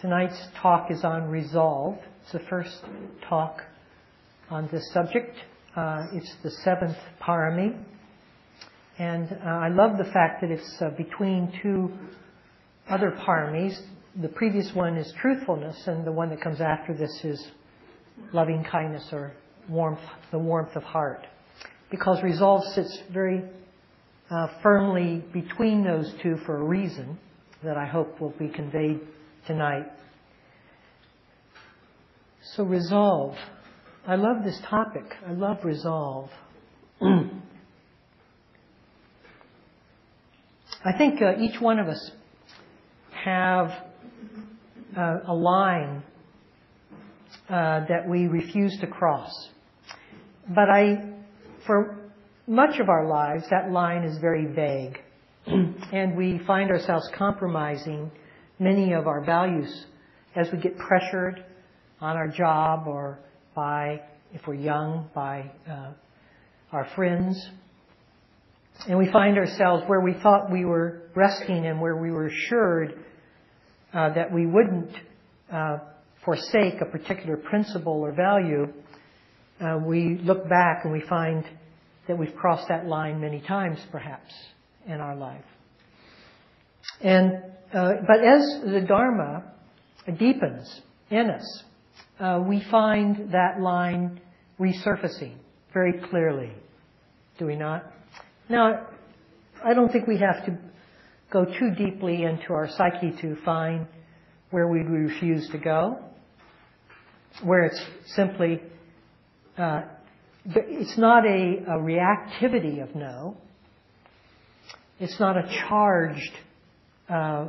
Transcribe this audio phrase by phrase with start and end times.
[0.00, 1.96] Tonight's talk is on resolve.
[2.22, 2.84] It's the first
[3.26, 3.62] talk
[4.50, 5.34] on this subject.
[5.74, 7.82] Uh, it's the seventh parami.
[8.98, 11.92] And uh, I love the fact that it's uh, between two
[12.90, 13.74] other paramis.
[14.20, 17.46] The previous one is truthfulness, and the one that comes after this is
[18.34, 19.32] loving kindness or
[19.66, 20.00] warmth,
[20.30, 21.26] the warmth of heart.
[21.90, 23.42] Because resolve sits very
[24.30, 27.18] uh, firmly between those two for a reason
[27.64, 29.00] that I hope will be conveyed
[29.46, 29.86] tonight.
[32.54, 33.34] So, resolve.
[34.06, 35.04] I love this topic.
[35.26, 36.30] I love resolve.
[37.00, 37.30] I
[40.96, 42.10] think uh, each one of us
[43.24, 43.70] have
[44.96, 46.02] uh, a line
[47.48, 49.32] uh, that we refuse to cross.
[50.48, 51.14] But I,
[51.66, 51.98] for
[52.46, 54.98] much of our lives, that line is very vague.
[55.46, 58.12] and we find ourselves compromising
[58.58, 59.84] many of our values
[60.34, 61.44] as we get pressured
[62.00, 63.18] on our job or
[63.54, 64.00] by,
[64.32, 65.92] if we're young, by uh,
[66.72, 67.48] our friends.
[68.88, 72.98] And we find ourselves where we thought we were resting and where we were assured
[73.94, 74.90] uh, that we wouldn't
[75.50, 75.78] uh,
[76.24, 78.66] forsake a particular principle or value.
[79.60, 81.44] Uh, we look back and we find
[82.08, 84.32] that we've crossed that line many times, perhaps,
[84.86, 85.44] in our life.
[87.00, 89.44] And uh, but as the Dharma
[90.18, 91.64] deepens in us,
[92.18, 94.20] uh, we find that line
[94.58, 95.34] resurfacing
[95.72, 96.52] very clearly.
[97.38, 97.84] Do we not?
[98.48, 98.86] Now,
[99.64, 100.58] I don't think we have to
[101.30, 103.86] go too deeply into our psyche to find
[104.50, 105.98] where we refuse to go,
[107.42, 108.62] where it's simply
[109.58, 109.82] uh,
[110.44, 113.36] it's not a, a reactivity of no.
[114.98, 116.32] It's not a charged,
[117.08, 117.48] uh,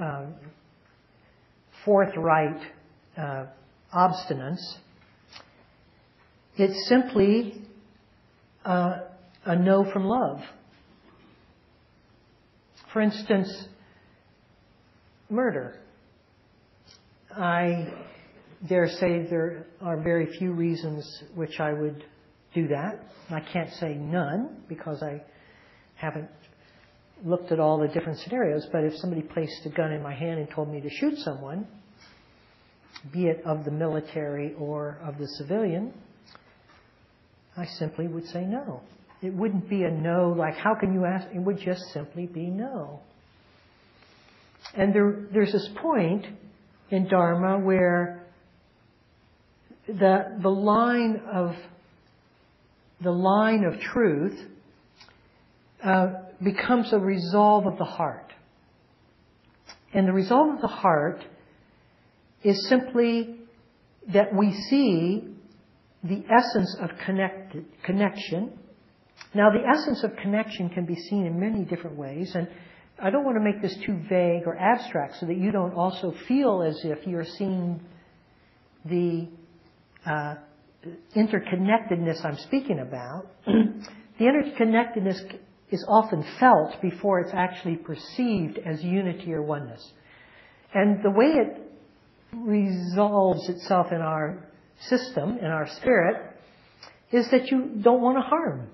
[0.00, 0.26] uh,
[1.84, 2.60] forthright
[3.16, 3.46] uh,
[3.94, 4.60] obstinance.
[6.56, 7.62] It's simply
[8.64, 8.98] uh,
[9.44, 10.40] a no from love.
[12.92, 13.66] For instance,
[15.28, 15.80] murder.
[17.36, 17.92] I
[18.68, 22.04] dare say there are very few reasons which I would
[22.54, 23.00] do that.
[23.30, 25.22] I can't say none because I
[25.96, 26.30] haven't
[27.24, 30.40] looked at all the different scenarios, but if somebody placed a gun in my hand
[30.40, 31.66] and told me to shoot someone,
[33.12, 35.92] be it of the military or of the civilian,
[37.56, 38.82] I simply would say no.
[39.22, 41.28] It wouldn't be a no like, how can you ask?
[41.34, 43.00] It would just simply be no.
[44.74, 46.26] And there, there's this point
[46.90, 48.26] in Dharma where
[49.86, 51.54] the, the line of
[53.00, 54.38] the line of truth
[55.82, 56.06] uh,
[56.42, 58.32] becomes a resolve of the heart.
[59.92, 61.24] And the resolve of the heart
[62.42, 63.36] is simply
[64.12, 65.24] that we see
[66.02, 68.58] the essence of connected, connection.
[69.34, 72.48] Now, the essence of connection can be seen in many different ways, and
[72.98, 76.12] I don't want to make this too vague or abstract so that you don't also
[76.28, 77.80] feel as if you're seeing
[78.84, 79.28] the
[80.06, 80.34] uh,
[81.16, 83.74] interconnectedness I'm speaking about, the
[84.20, 85.38] interconnectedness
[85.70, 89.92] is often felt before it's actually perceived as unity or oneness.
[90.72, 91.62] And the way it
[92.32, 94.46] resolves itself in our
[94.80, 96.16] system, in our spirit,
[97.12, 98.68] is that you don't want to harm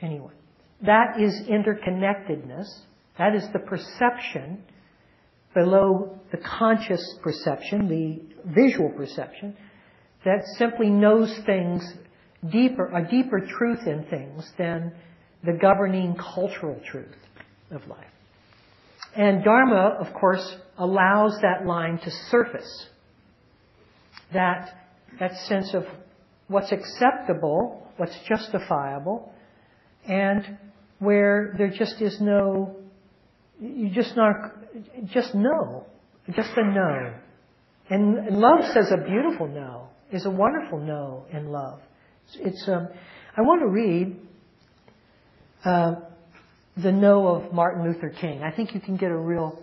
[0.00, 0.34] anyone.
[0.82, 2.66] That is interconnectedness.
[3.18, 4.62] That is the perception
[5.54, 9.56] below the conscious perception, the visual perception,
[10.24, 11.82] that simply knows things
[12.50, 14.92] deeper, a deeper truth in things than
[15.46, 17.14] the governing cultural truth
[17.70, 18.04] of life.
[19.16, 22.86] And Dharma, of course, allows that line to surface.
[24.32, 24.74] That,
[25.18, 25.84] that sense of
[26.48, 29.32] what's acceptable, what's justifiable,
[30.06, 30.58] and
[30.98, 32.76] where there just is no,
[33.60, 34.34] you just not,
[35.06, 35.86] just know,
[36.34, 37.14] just a no.
[37.88, 41.80] And love says a beautiful no is a wonderful no in love.
[42.34, 42.88] It's, um,
[43.36, 44.16] I want to read
[45.66, 45.96] uh,
[46.76, 48.42] the no of Martin Luther King.
[48.42, 49.60] I think you can get a real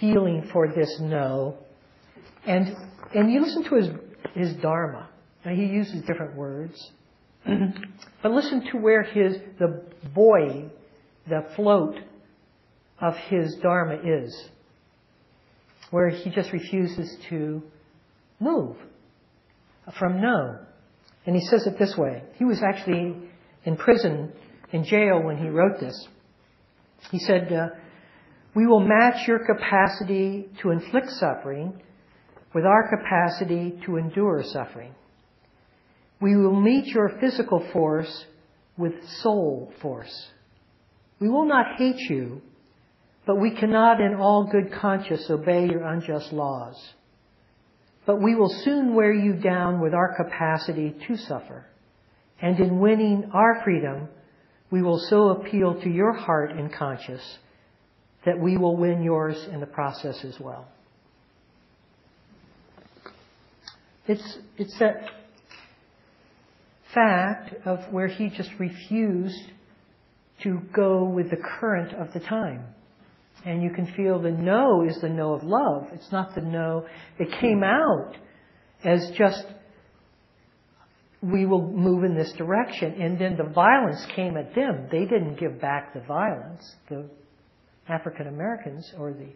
[0.00, 1.58] feeling for this no.
[2.46, 2.74] And,
[3.14, 3.88] and you listen to his,
[4.34, 5.10] his Dharma.
[5.44, 6.90] Now, he uses different words.
[7.44, 9.82] but listen to where his, the
[10.14, 10.70] buoy,
[11.28, 11.96] the float
[13.00, 14.48] of his Dharma is.
[15.90, 17.62] Where he just refuses to
[18.40, 18.76] move
[19.98, 20.60] from no.
[21.26, 22.22] And he says it this way.
[22.38, 23.14] He was actually
[23.64, 24.32] in prison,
[24.74, 26.08] in jail when he wrote this.
[27.12, 27.68] He said, uh,
[28.56, 31.80] We will match your capacity to inflict suffering
[32.52, 34.96] with our capacity to endure suffering.
[36.20, 38.26] We will meet your physical force
[38.76, 40.28] with soul force.
[41.20, 42.42] We will not hate you,
[43.26, 46.76] but we cannot in all good conscience obey your unjust laws.
[48.06, 51.64] But we will soon wear you down with our capacity to suffer.
[52.42, 54.08] And in winning our freedom,
[54.74, 57.22] we will so appeal to your heart and conscience
[58.26, 60.66] that we will win yours in the process as well.
[64.08, 65.10] It's, it's that
[66.92, 69.44] fact of where he just refused
[70.42, 72.64] to go with the current of the time.
[73.44, 75.86] And you can feel the no is the no of love.
[75.92, 76.84] It's not the no.
[77.20, 78.16] It came out
[78.82, 79.46] as just,
[81.24, 83.00] we will move in this direction.
[83.00, 84.88] And then the violence came at them.
[84.90, 86.74] They didn't give back the violence.
[86.88, 87.08] The
[87.88, 89.30] African Americans or the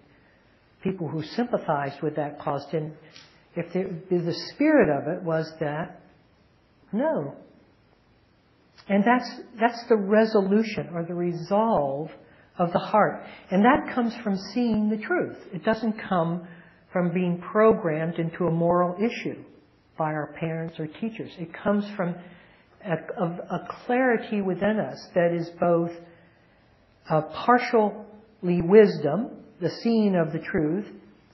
[0.83, 2.95] people who sympathized with that cause didn't.
[3.57, 6.01] If the, the spirit of it was that,
[6.93, 7.35] no.
[8.89, 12.11] And that's, that's the resolution or the resolve
[12.59, 13.25] of the heart.
[13.51, 15.39] And that comes from seeing the truth.
[15.53, 16.47] It doesn't come
[16.93, 19.43] from being programmed into a moral issue
[19.99, 21.33] by our parents or teachers.
[21.39, 22.15] It comes from
[22.85, 25.91] a, a, clarity within us that is both
[27.35, 29.31] partially wisdom,
[29.61, 30.87] the seeing of the truth,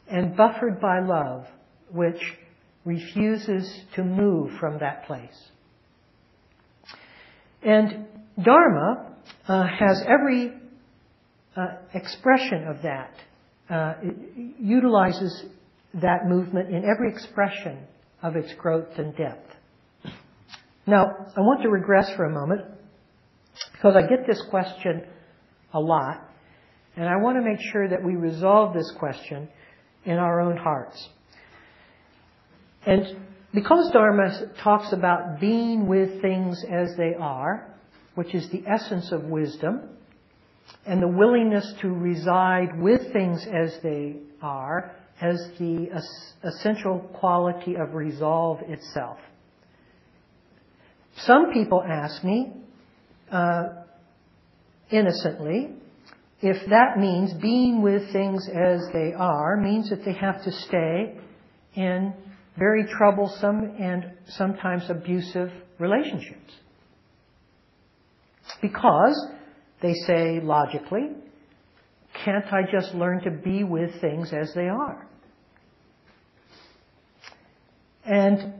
[0.09, 1.47] and buffered by love,
[1.91, 2.21] which
[2.85, 5.49] refuses to move from that place.
[7.63, 8.07] And
[8.43, 9.15] Dharma
[9.49, 10.53] uh, has every
[11.57, 13.15] uh, expression of that.
[13.71, 13.95] Uh,
[14.59, 15.47] utilizes
[15.95, 17.79] that movement in every expression
[18.25, 19.55] of its growth and depth.
[20.87, 22.63] Now, I want to regress for a moment
[23.73, 25.05] because I get this question
[25.73, 26.27] a lot,
[26.97, 29.49] and I want to make sure that we resolve this question
[30.05, 31.09] in our own hearts.
[32.87, 33.05] And
[33.53, 37.75] because Dharma talks about being with things as they are,
[38.15, 39.83] which is the essence of wisdom,
[40.87, 45.89] and the willingness to reside with things as they are as the
[46.43, 49.19] essential quality of resolve itself.
[51.19, 52.53] Some people ask me,
[53.31, 53.85] uh,
[54.91, 55.71] innocently,
[56.43, 61.17] if that means being with things as they are means that they have to stay
[61.75, 62.13] in
[62.59, 66.53] very troublesome and sometimes abusive relationships.
[68.61, 69.29] Because
[69.83, 71.11] they say logically,
[72.25, 75.07] can't I just learn to be with things as they are?
[78.05, 78.53] And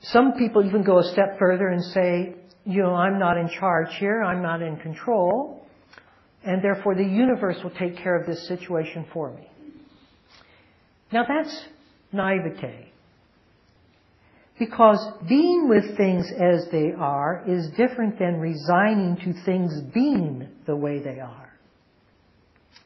[0.00, 3.94] some people even go a step further and say, you know, I'm not in charge
[3.98, 5.66] here, I'm not in control,
[6.44, 9.48] and therefore the universe will take care of this situation for me.
[11.12, 11.64] Now that's
[12.12, 12.92] naivete.
[14.58, 14.98] Because
[15.28, 20.98] being with things as they are is different than resigning to things being the way
[20.98, 21.52] they are.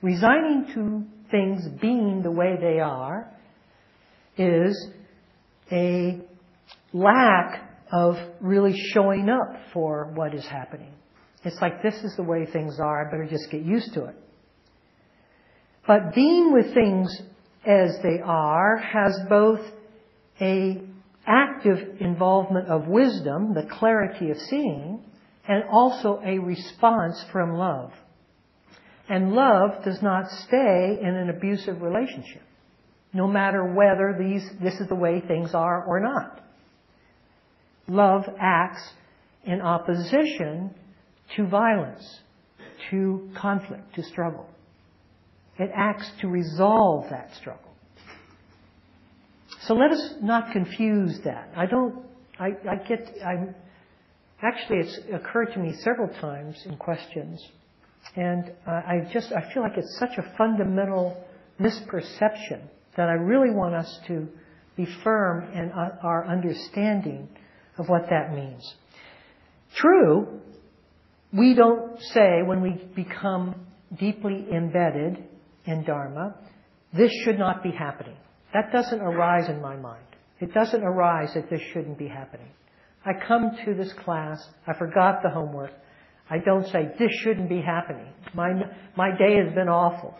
[0.02, 3.30] Resigning to things being the way they are
[4.36, 4.88] is
[5.70, 6.20] a
[6.92, 10.92] lack of really showing up for what is happening.
[11.44, 14.16] It's like, this is the way things are, I better just get used to it.
[15.86, 17.22] But being with things
[17.66, 19.60] as they are has both
[20.40, 20.82] a
[21.26, 25.02] active involvement of wisdom, the clarity of seeing,
[25.46, 27.92] and also a response from love.
[29.10, 32.42] And love does not stay in an abusive relationship,
[33.12, 36.40] no matter whether these, this is the way things are or not.
[37.88, 38.88] Love acts
[39.44, 40.72] in opposition
[41.34, 42.20] to violence,
[42.90, 44.48] to conflict, to struggle.
[45.58, 47.74] It acts to resolve that struggle.
[49.62, 51.50] So let us not confuse that.
[51.56, 52.04] I don't,
[52.38, 53.56] I, I get, I'm,
[54.40, 57.44] actually it's occurred to me several times in questions.
[58.16, 61.24] And uh, I just, I feel like it's such a fundamental
[61.60, 62.62] misperception
[62.96, 64.26] that I really want us to
[64.76, 67.28] be firm in uh, our understanding
[67.78, 68.74] of what that means.
[69.76, 70.40] True,
[71.32, 73.54] we don't say when we become
[73.98, 75.24] deeply embedded
[75.66, 76.34] in Dharma,
[76.92, 78.16] this should not be happening.
[78.52, 80.04] That doesn't arise in my mind.
[80.40, 82.48] It doesn't arise that this shouldn't be happening.
[83.04, 85.70] I come to this class, I forgot the homework.
[86.30, 88.06] I don't say, this shouldn't be happening.
[88.34, 88.52] My,
[88.96, 90.14] my day has been awful.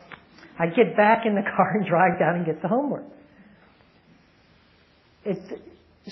[0.59, 3.05] I get back in the car and drive down and get the homework.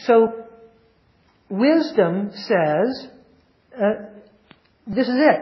[0.07, 0.45] So,
[1.49, 3.09] wisdom says,
[3.77, 3.93] uh,
[4.87, 5.41] this is it.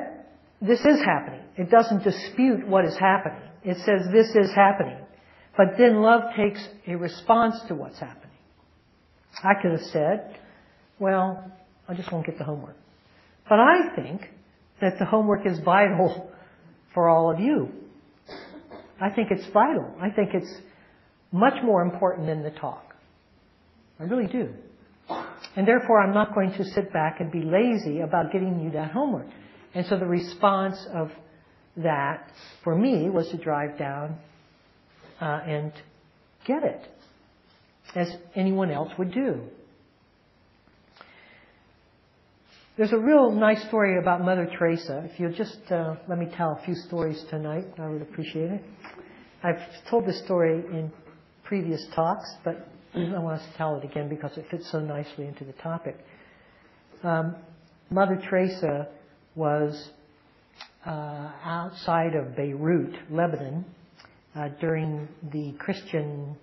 [0.62, 1.42] This is happening.
[1.56, 3.42] It doesn't dispute what is happening.
[3.64, 4.98] It says this is happening.
[5.56, 8.30] But then love takes a response to what's happening.
[9.42, 10.38] I could have said,
[10.98, 11.52] well,
[11.88, 12.76] I just won't get the homework.
[13.48, 14.22] But I think
[14.80, 16.30] that the homework is vital
[16.92, 17.68] for all of you.
[19.00, 19.94] I think it's vital.
[20.00, 20.52] I think it's
[21.32, 22.94] much more important than the talk.
[24.00, 24.52] I really do.
[25.54, 28.90] And therefore, I'm not going to sit back and be lazy about getting you that
[28.90, 29.26] homework.
[29.74, 31.10] And so the response of
[31.76, 32.30] that
[32.64, 34.18] for me was to drive down
[35.20, 35.72] uh, and
[36.46, 36.80] get it,
[37.94, 39.42] as anyone else would do.
[42.76, 45.08] There's a real nice story about Mother Teresa.
[45.10, 48.62] If you'll just uh, let me tell a few stories tonight, I would appreciate it.
[49.42, 50.92] I've told this story in
[51.42, 55.42] previous talks, but I want to tell it again because it fits so nicely into
[55.44, 55.96] the topic.
[57.02, 57.36] Um,
[57.88, 58.88] Mother Teresa
[59.34, 59.88] was
[60.84, 63.64] uh, outside of Beirut, Lebanon,
[64.34, 66.36] uh, during the Christian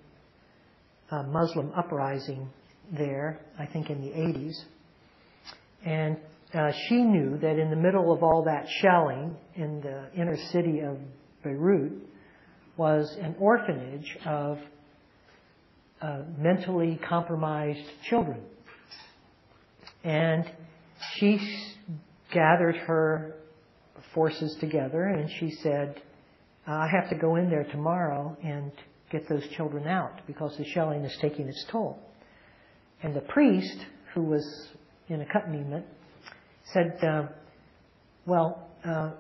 [1.12, 2.50] uh, Muslim uprising
[2.92, 4.64] there, I think in the 80s.
[5.86, 6.18] And
[6.54, 10.80] uh, she knew that in the middle of all that shelling in the inner city
[10.80, 10.98] of
[11.44, 11.94] Beirut
[12.78, 14.60] was an orphanage of
[16.02, 18.42] uh, mentally compromised children.
[20.04, 20.50] And
[21.16, 21.40] she
[22.32, 23.36] gathered her
[24.14, 26.02] forces together and she said,
[26.68, 28.72] I have to go in there tomorrow and
[29.12, 32.00] get those children out because the shelling is taking its toll.
[33.02, 33.78] And the priest,
[34.14, 34.70] who was
[35.10, 35.86] in accompaniment,
[36.74, 37.28] said, uh,
[38.26, 39.12] Well, uh,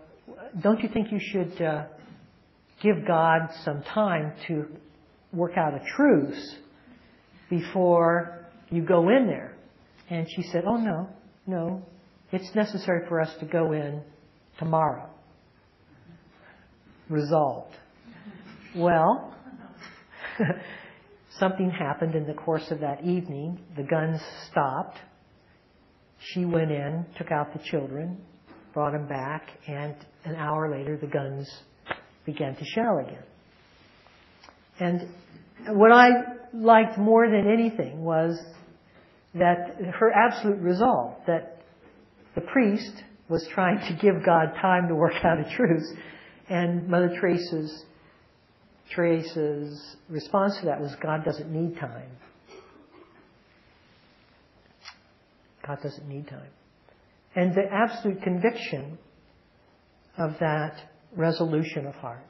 [0.61, 1.85] don't you think you should uh,
[2.81, 4.67] give God some time to
[5.31, 6.55] work out a truce
[7.49, 9.55] before you go in there?
[10.09, 11.09] And she said, Oh, no,
[11.47, 11.85] no.
[12.31, 14.01] It's necessary for us to go in
[14.57, 15.09] tomorrow.
[17.09, 17.75] Resolved.
[18.75, 19.35] Well,
[21.39, 23.59] something happened in the course of that evening.
[23.75, 24.97] The guns stopped.
[26.31, 28.17] She went in, took out the children,
[28.73, 31.49] brought them back, and an hour later the guns
[32.25, 33.23] began to shell again.
[34.79, 36.09] And what I
[36.53, 38.39] liked more than anything was
[39.35, 41.61] that her absolute resolve that
[42.35, 45.93] the priest was trying to give God time to work out a truce,
[46.49, 47.85] and Mother Teresa's
[48.93, 52.09] Teresa's response to that was God doesn't need time.
[55.65, 56.51] God doesn't need time.
[57.35, 58.97] And the absolute conviction
[60.17, 62.25] of that resolution of heart.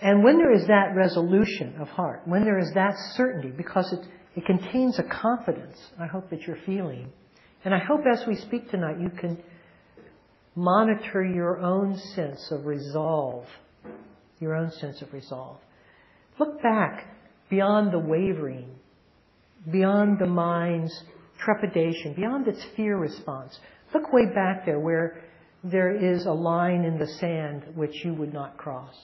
[0.00, 4.00] And when there is that resolution of heart, when there is that certainty, because it,
[4.34, 7.12] it contains a confidence, I hope that you're feeling.
[7.64, 9.40] And I hope as we speak tonight, you can
[10.56, 13.46] monitor your own sense of resolve,
[14.40, 15.58] your own sense of resolve.
[16.38, 17.06] Look back
[17.48, 18.74] beyond the wavering,
[19.70, 20.92] beyond the mind's
[21.44, 23.58] trepidation, beyond its fear response.
[23.94, 25.22] Look way back there where
[25.64, 28.94] there is a line in the sand which you would not cross.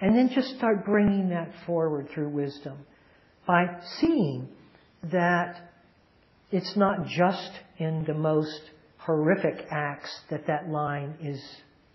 [0.00, 2.78] And then just start bringing that forward through wisdom
[3.46, 3.64] by
[4.00, 4.48] seeing
[5.04, 5.70] that
[6.50, 8.60] it's not just in the most
[8.98, 11.42] horrific acts that that line is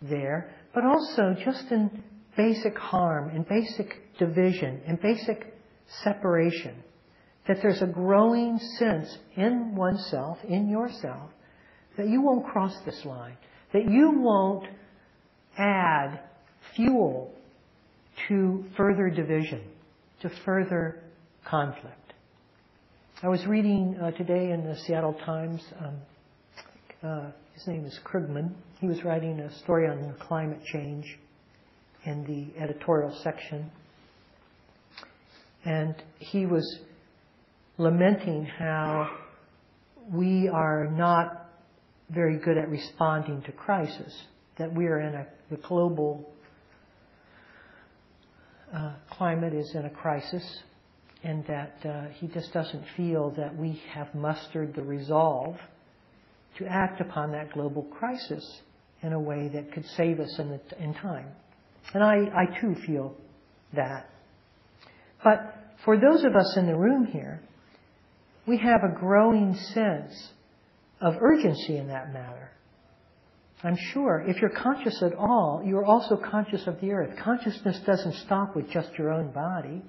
[0.02, 2.04] there, but also just in
[2.36, 5.54] basic harm, in basic division, in basic
[6.04, 6.76] separation.
[7.52, 11.32] That there's a growing sense in oneself, in yourself,
[11.98, 13.36] that you won't cross this line,
[13.74, 14.70] that you won't
[15.58, 16.22] add
[16.78, 17.34] fuel
[18.30, 19.64] to further division,
[20.22, 21.04] to further
[21.44, 22.14] conflict.
[23.22, 25.98] I was reading uh, today in the Seattle Times um,
[27.04, 28.54] uh, his name is Krugman.
[28.80, 31.20] He was writing a story on climate change
[32.06, 33.70] in the editorial section.
[35.66, 36.80] And he was
[37.82, 39.10] lamenting how
[40.12, 41.50] we are not
[42.10, 44.14] very good at responding to crisis,
[44.58, 46.32] that we are in a, the global
[48.72, 50.44] uh, climate is in a crisis,
[51.24, 55.56] and that uh, he just doesn't feel that we have mustered the resolve
[56.58, 58.62] to act upon that global crisis
[59.02, 61.28] in a way that could save us in, the, in time.
[61.96, 63.16] And I, I too feel
[63.74, 64.08] that.
[65.24, 67.42] But for those of us in the room here,
[68.48, 70.30] we have a growing sense
[71.00, 72.50] of urgency in that matter.
[73.64, 77.16] I'm sure if you're conscious at all, you're also conscious of the earth.
[77.24, 79.84] Consciousness doesn't stop with just your own body.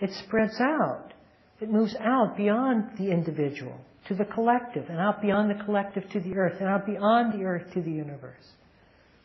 [0.00, 1.12] It spreads out.
[1.60, 6.20] It moves out beyond the individual to the collective, and out beyond the collective to
[6.20, 8.46] the earth, and out beyond the earth to the universe.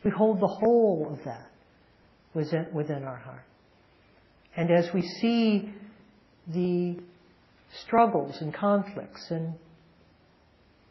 [0.04, 1.50] We hold the whole of that.
[2.34, 3.44] within, within our heart.
[4.56, 5.72] And as we see
[6.46, 6.98] the
[7.84, 9.54] struggles and conflicts and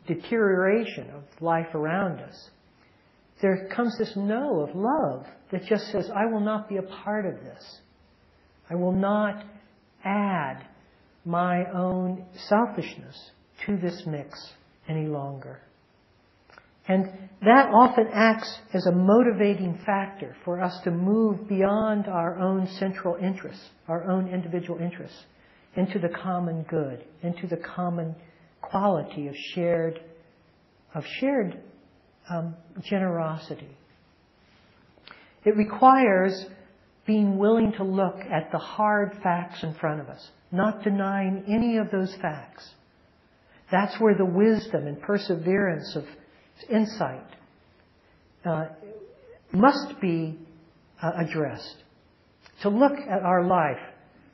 [0.08, 2.50] deterioration of life around us,
[3.42, 7.26] there comes this no of love that just says, I will not be a part
[7.26, 7.80] of this.
[8.70, 9.44] I will not
[10.04, 10.66] add
[11.26, 13.32] my own selfishness
[13.66, 14.54] to this mix
[14.88, 15.60] any longer.
[16.88, 17.06] And
[17.42, 23.16] that often acts as a motivating factor for us to move beyond our own central
[23.16, 25.18] interests, our own individual interests,
[25.76, 28.16] into the common good, into the common
[28.62, 30.00] quality of shared,
[30.94, 31.62] of shared
[32.30, 33.78] um, generosity.
[35.44, 36.46] It requires
[37.06, 41.78] being willing to look at the hard facts in front of us, not denying any
[41.78, 42.68] of those facts.
[43.72, 46.06] That's where the wisdom and perseverance of
[46.70, 47.28] insight
[48.44, 48.68] uh,
[49.52, 50.40] must be
[51.02, 51.84] uh, addressed.
[52.62, 53.82] To look at our life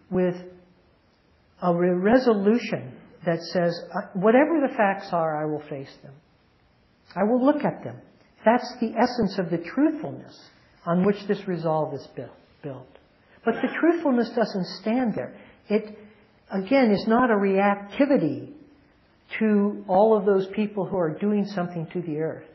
[0.10, 0.36] with
[1.62, 2.94] a resolution
[3.26, 6.14] that says, uh, whatever the facts are, I will face them.
[7.16, 7.98] I will look at them.
[8.44, 10.40] That's the essence of the truthfulness
[10.86, 12.88] on which this resolve is built.
[13.46, 15.36] But the truthfulness doesn't stand there.
[15.70, 15.98] It,
[16.50, 18.54] again, is not a reactivity
[19.40, 22.46] to all of those people who are doing something to the earth.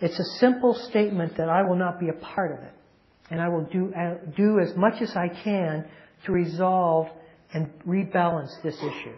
[0.00, 2.72] It's a simple statement that I will not be a part of it.
[3.30, 5.86] And I will do, uh, do as much as I can
[6.26, 7.06] to resolve
[7.52, 9.16] and rebalance this issue.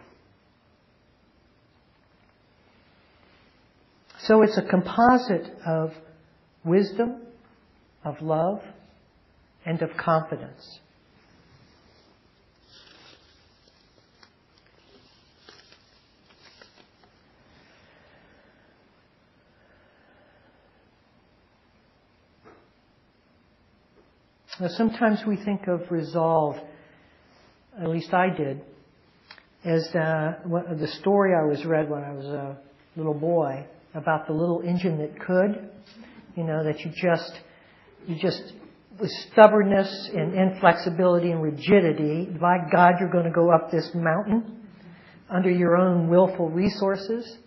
[4.19, 5.91] So it's a composite of
[6.63, 7.21] wisdom,
[8.05, 8.61] of love,
[9.65, 10.79] and of confidence.
[24.59, 26.55] Now, sometimes we think of resolve,
[27.81, 28.61] at least I did,
[29.65, 30.33] as uh,
[30.77, 32.57] the story I was read when I was a
[32.95, 35.69] little boy about the little engine that could,
[36.35, 37.31] you know, that you just,
[38.07, 38.53] you just,
[38.99, 44.67] with stubbornness and inflexibility and rigidity, by God, you're going to go up this mountain
[45.29, 47.37] under your own willful resources.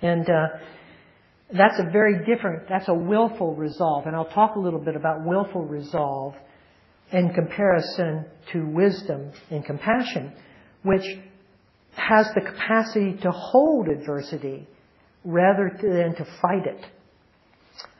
[0.00, 0.58] And uh,
[1.52, 4.06] that's a very different, that's a willful resolve.
[4.06, 6.34] And I'll talk a little bit about willful resolve
[7.12, 10.32] in comparison to wisdom and compassion,
[10.82, 11.04] which
[11.94, 14.66] has the capacity to hold adversity
[15.24, 16.84] rather than to fight it.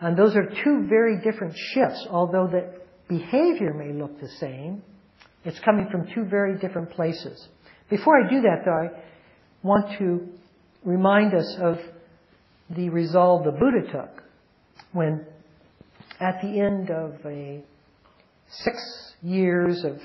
[0.01, 2.73] And those are two very different shifts, although the
[3.09, 4.83] behavior may look the same.
[5.45, 7.49] It's coming from two very different places.
[7.91, 9.03] Before I do that, though, I
[9.63, 10.29] want to
[10.85, 11.79] remind us of
[12.71, 14.23] the resolve the Buddha took
[14.93, 15.27] when,
[16.21, 17.63] at the end of a
[18.53, 19.99] six years of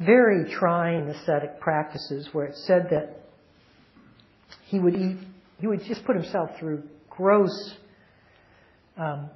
[0.00, 3.20] very trying ascetic practices, where it said that
[4.66, 5.18] he would eat
[5.60, 7.74] he would just put himself through gross
[8.96, 9.28] um,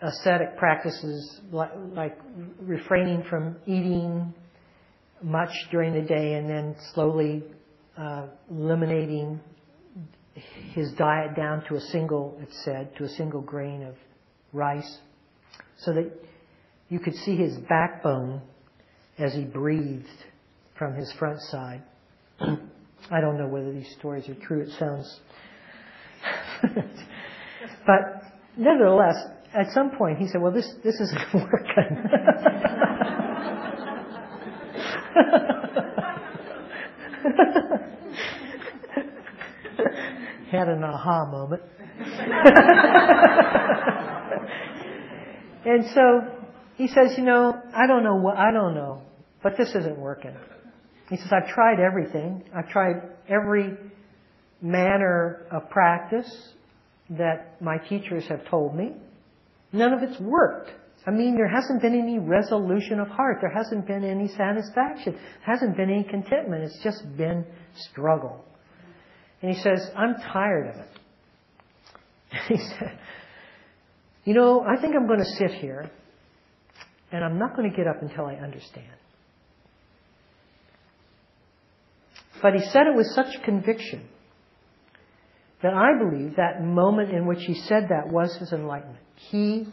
[0.00, 2.18] ascetic practices like, like
[2.60, 4.32] refraining from eating
[5.22, 7.42] much during the day and then slowly
[7.96, 9.40] uh, eliminating
[10.74, 13.94] his diet down to a single, it said, to a single grain of
[14.52, 14.98] rice,
[15.78, 16.10] so that
[16.88, 18.40] you could see his backbone
[19.18, 20.06] as he breathed
[20.78, 21.82] from his front side.
[22.40, 24.62] I don't know whether these stories are true.
[24.62, 25.20] It sounds.
[27.86, 28.22] but
[28.56, 29.16] nevertheless,
[29.54, 32.04] at some point he said, well, this, this isn't working.
[40.50, 41.62] Had an aha moment.
[45.68, 46.20] And so
[46.76, 49.02] he says, you know, I don't know what, I don't know,
[49.42, 50.34] but this isn't working.
[51.10, 52.44] He says, I've tried everything.
[52.56, 53.76] I've tried every
[54.62, 56.30] manner of practice
[57.10, 58.92] that my teachers have told me.
[59.72, 60.70] None of it's worked.
[61.06, 63.38] I mean, there hasn't been any resolution of heart.
[63.42, 65.12] There hasn't been any satisfaction.
[65.12, 66.64] There hasn't been any contentment.
[66.64, 67.44] It's just been
[67.90, 68.42] struggle.
[69.42, 70.88] And he says, I'm tired of it.
[72.48, 72.98] he said,
[74.28, 75.90] you know, I think I'm going to sit here
[77.10, 78.92] and I'm not going to get up until I understand.
[82.42, 84.06] But he said it with such conviction
[85.62, 89.02] that I believe that moment in which he said that was his enlightenment.
[89.30, 89.66] He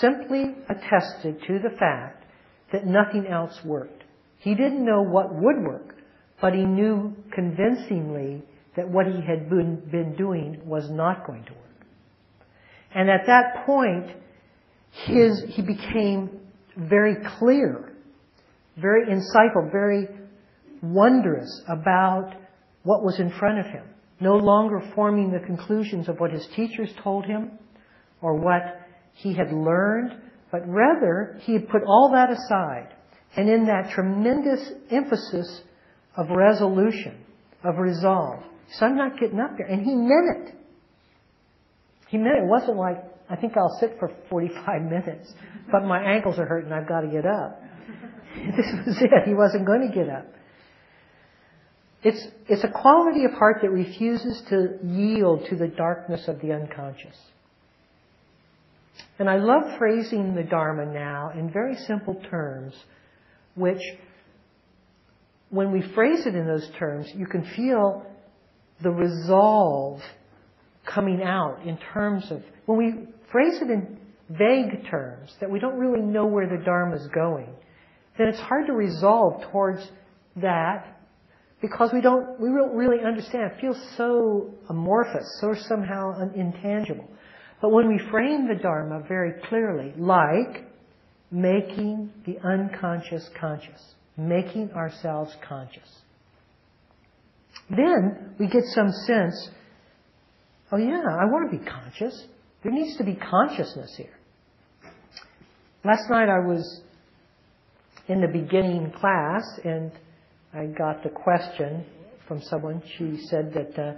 [0.00, 2.24] simply attested to the fact
[2.72, 4.04] that nothing else worked.
[4.38, 5.96] He didn't know what would work,
[6.40, 8.42] but he knew convincingly
[8.74, 11.71] that what he had been, been doing was not going to work.
[12.94, 14.06] And at that point,
[14.90, 16.40] his, he became
[16.76, 17.92] very clear,
[18.76, 20.08] very insightful, very
[20.82, 22.34] wondrous about
[22.82, 23.84] what was in front of him.
[24.20, 27.52] No longer forming the conclusions of what his teachers told him
[28.20, 28.62] or what
[29.14, 30.12] he had learned,
[30.50, 32.88] but rather he had put all that aside.
[33.36, 35.62] And in that tremendous emphasis
[36.16, 37.24] of resolution,
[37.64, 39.66] of resolve, so I'm not getting up there.
[39.66, 40.54] And he meant it.
[42.12, 42.44] He meant it.
[42.44, 45.32] Wasn't like, I think I'll sit for 45 minutes,
[45.72, 47.60] but my ankles are hurting, I've got to get up.
[48.34, 49.10] This was it.
[49.26, 50.26] He wasn't going to get up.
[52.02, 56.52] It's, it's a quality of heart that refuses to yield to the darkness of the
[56.52, 57.16] unconscious.
[59.18, 62.74] And I love phrasing the Dharma now in very simple terms,
[63.54, 63.82] which,
[65.50, 68.06] when we phrase it in those terms, you can feel
[68.82, 70.00] the resolve
[70.84, 73.98] coming out in terms of, when we phrase it in
[74.30, 77.48] vague terms, that we don't really know where the Dharma is going,
[78.18, 79.86] then it's hard to resolve towards
[80.36, 80.98] that
[81.60, 83.52] because we don't, we don't really understand.
[83.52, 87.08] It feels so amorphous, so somehow intangible.
[87.60, 90.64] But when we frame the Dharma very clearly, like
[91.30, 93.80] making the unconscious conscious,
[94.16, 95.88] making ourselves conscious,
[97.70, 99.50] then we get some sense,
[100.72, 102.26] oh yeah, I want to be conscious.
[102.62, 104.14] There needs to be consciousness here.
[105.84, 106.80] Last night I was
[108.08, 109.92] in the beginning class and
[110.54, 111.84] I got the question
[112.26, 112.82] from someone.
[112.98, 113.94] She said that uh,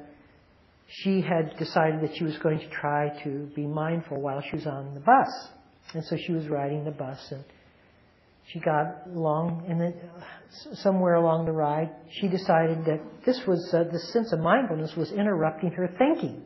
[0.89, 4.67] she had decided that she was going to try to be mindful while she was
[4.67, 5.49] on the bus.
[5.93, 7.45] And so she was riding the bus and
[8.53, 9.95] she got along, and then
[10.75, 15.11] somewhere along the ride, she decided that this was uh, the sense of mindfulness was
[15.13, 16.43] interrupting her thinking.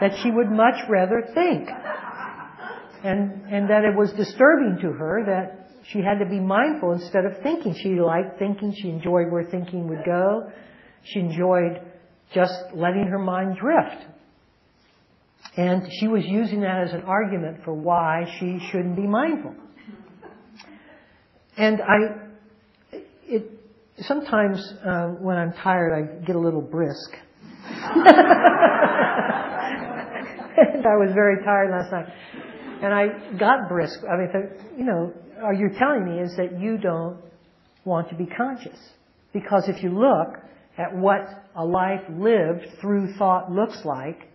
[0.00, 1.68] That she would much rather think,
[3.04, 5.60] and and that it was disturbing to her that
[5.92, 7.74] she had to be mindful instead of thinking.
[7.74, 8.74] She liked thinking.
[8.74, 10.50] She enjoyed where thinking would go.
[11.04, 11.80] She enjoyed
[12.34, 14.06] just letting her mind drift.
[15.56, 19.54] And she was using that as an argument for why she shouldn't be mindful.
[21.56, 22.96] And I,
[23.26, 23.50] it,
[23.98, 27.10] sometimes uh, when I'm tired, I get a little brisk.
[30.56, 32.06] And I was very tired last night.
[32.82, 34.00] And I got brisk.
[34.10, 34.30] I mean,
[34.78, 35.12] you know,
[35.42, 37.18] all you're telling me is that you don't
[37.84, 38.78] want to be conscious.
[39.32, 40.38] Because if you look
[40.78, 44.28] at what a life lived through thought looks like,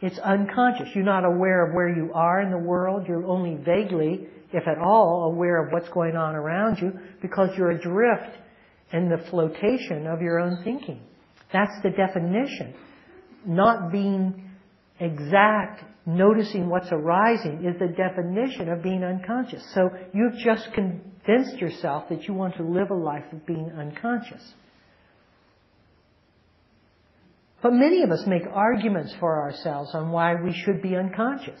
[0.00, 0.88] it's unconscious.
[0.94, 3.06] You're not aware of where you are in the world.
[3.08, 7.70] You're only vaguely if at all, aware of what's going on around you because you're
[7.70, 8.36] adrift
[8.92, 11.02] in the flotation of your own thinking.
[11.52, 12.74] That's the definition.
[13.46, 14.50] Not being
[15.00, 19.64] exact, noticing what's arising is the definition of being unconscious.
[19.74, 24.54] So you've just convinced yourself that you want to live a life of being unconscious.
[27.62, 31.60] But many of us make arguments for ourselves on why we should be unconscious,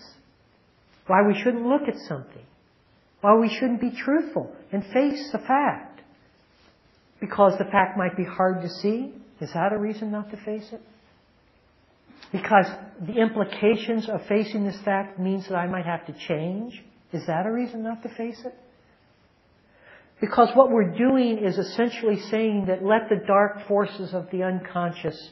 [1.06, 2.44] why we shouldn't look at something,
[3.20, 6.00] why we shouldn't be truthful and face the fact.
[7.20, 9.12] Because the fact might be hard to see.
[9.40, 10.80] Is that a reason not to face it?
[12.32, 12.66] Because
[13.00, 16.82] the implications of facing this fact means that I might have to change.
[17.12, 18.54] Is that a reason not to face it?
[20.20, 25.30] Because what we're doing is essentially saying that let the dark forces of the unconscious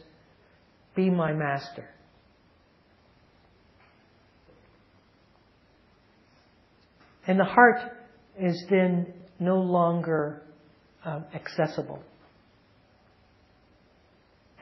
[0.95, 1.89] be my master.
[7.27, 7.81] And the heart
[8.39, 10.43] is then no longer
[11.05, 12.01] um, accessible.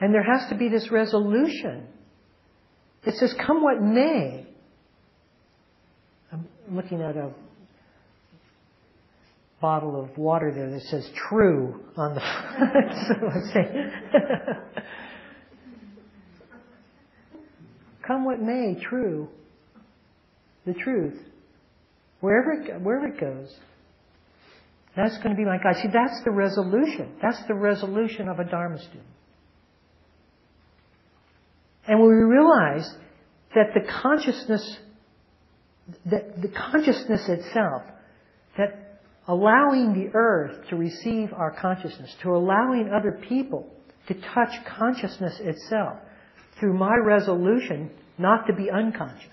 [0.05, 1.87] And there has to be this resolution.
[3.07, 4.47] It says, come what may.
[6.31, 7.33] I'm looking at a
[9.63, 12.85] bottle of water there that says true on the front.
[18.07, 19.31] come what may, true.
[20.67, 21.19] The truth.
[22.21, 23.57] Wherever it, wherever it goes.
[24.95, 25.77] That's going to be my guide.
[25.81, 27.15] See, that's the resolution.
[27.23, 29.14] That's the resolution of a Dharma student.
[31.87, 32.91] And when we realize
[33.55, 34.79] that the consciousness,
[36.07, 37.83] that the consciousness itself,
[38.57, 43.71] that allowing the earth to receive our consciousness, to allowing other people
[44.09, 45.99] to touch consciousness itself
[46.59, 49.29] through my resolution not to be unconscious,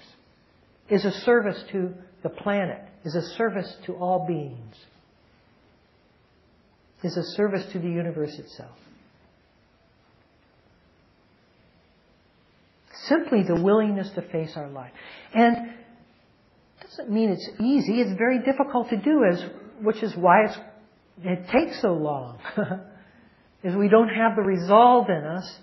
[0.90, 4.76] is a service to the planet, is a service to all beings,
[7.04, 8.78] is a service to the universe itself.
[13.06, 14.92] Simply the willingness to face our life.
[15.34, 18.02] And it doesn't mean it's easy.
[18.02, 19.44] It's very difficult to do, as
[19.82, 20.46] which is why
[21.24, 22.40] it takes so long.
[23.64, 25.60] is we don't have the resolve in us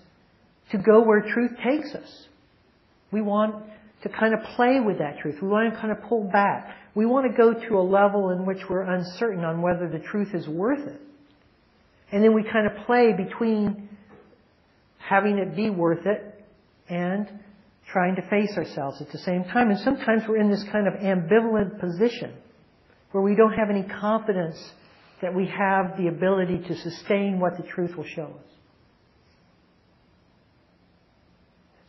[0.71, 2.27] to go where truth takes us.
[3.11, 3.65] We want
[4.03, 5.37] to kind of play with that truth.
[5.43, 6.77] We want to kind of pull back.
[6.95, 10.35] We want to go to a level in which we're uncertain on whether the truth
[10.35, 11.01] is worth it.
[12.13, 13.89] And then we kind of play between
[14.99, 16.28] having it be worth it
[16.89, 17.29] and
[17.93, 19.71] trying to face ourselves at the same time.
[19.71, 22.35] And sometimes we're in this kind of ambivalent position
[23.13, 24.57] where we don't have any confidence
[25.23, 28.49] that we have the ability to sustain what the truth will show us.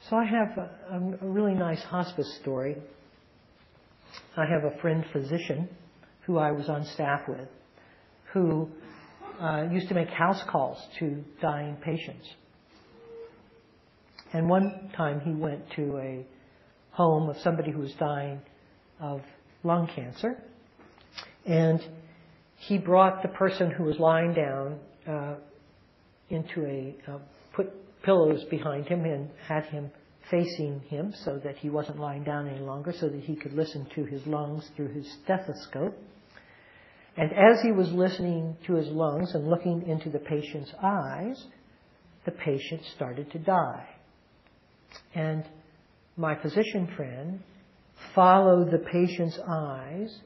[0.10, 2.78] So I have a, a really nice hospice story.
[4.36, 5.70] I have a friend physician
[6.26, 7.48] who I was on staff with
[8.34, 8.70] who
[9.40, 12.28] uh, used to make house calls to dying patients.
[14.34, 16.26] And one time he went to a
[16.92, 18.42] home of somebody who was dying
[19.00, 19.22] of
[19.64, 20.44] lung cancer.
[21.46, 21.84] And
[22.58, 25.36] he brought the person who was lying down uh,
[26.30, 27.18] into a, uh,
[27.54, 27.68] put
[28.04, 29.92] pillows behind him and had him
[30.30, 33.88] facing him so that he wasn't lying down any longer, so that he could listen
[33.96, 35.98] to his lungs through his stethoscope.
[37.18, 41.44] And as he was listening to his lungs and looking into the patient's eyes,
[42.26, 43.88] the patient started to die.
[45.16, 45.44] And
[46.18, 47.40] my physician friend
[48.14, 50.20] followed the patient's eyes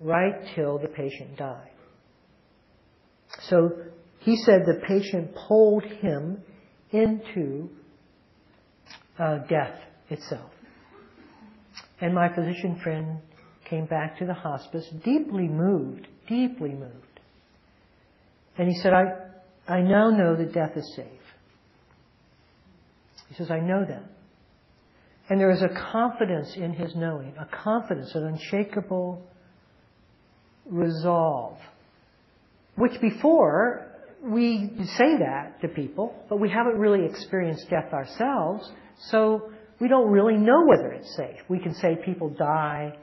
[0.00, 1.70] right till the patient died.
[3.42, 3.70] So
[4.20, 6.42] he said the patient pulled him
[6.90, 7.68] into
[9.18, 9.78] uh, death
[10.10, 10.50] itself.
[12.00, 13.18] And my physician friend
[13.68, 17.20] came back to the hospice deeply moved, deeply moved.
[18.56, 21.23] And he said, I, I now know that death is safe.
[23.34, 24.04] He says, I know that.
[25.28, 29.26] And there is a confidence in his knowing, a confidence, an unshakable
[30.66, 31.58] resolve,
[32.76, 33.90] which before
[34.22, 38.70] we say that to people, but we haven't really experienced death ourselves,
[39.08, 41.40] so we don't really know whether it's safe.
[41.48, 42.96] We can say people die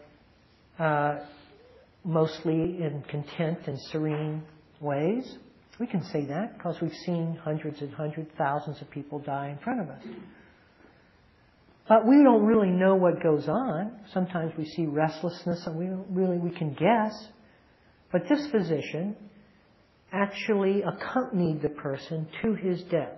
[0.80, 1.20] uh,
[2.06, 4.44] mostly in content and serene
[4.80, 5.38] ways.
[5.82, 9.58] We can say that because we've seen hundreds and hundreds, thousands of people die in
[9.64, 10.04] front of us.
[11.90, 13.92] But we don't really know what goes on.
[14.14, 17.28] Sometimes we see restlessness and we really, we can guess.
[18.12, 19.16] But this physician
[20.14, 23.18] actually accompanied the person to his death.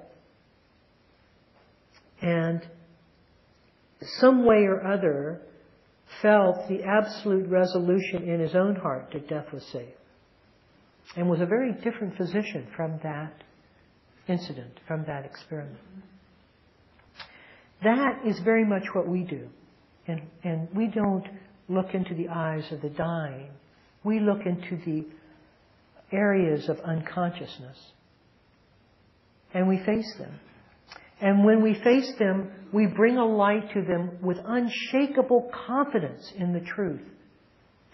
[2.22, 2.66] And
[4.22, 5.42] some way or other
[6.22, 9.96] felt the absolute resolution in his own heart that death was safe.
[11.16, 13.34] And was a very different physician from that
[14.28, 15.78] incident, from that experiment.
[17.84, 19.48] That is very much what we do.
[20.08, 21.26] And, and we don't
[21.70, 23.50] look into the eyes of the dying.
[24.04, 25.06] We look into the
[26.12, 27.78] areas of unconsciousness.
[29.54, 30.40] And we face them.
[31.22, 36.54] And when we face them, we bring a light to them with unshakable confidence in
[36.54, 37.02] the truth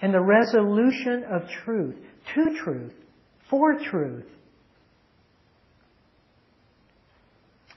[0.02, 1.96] and the resolution of truth,
[2.34, 2.94] to truth,
[3.50, 4.26] for truth.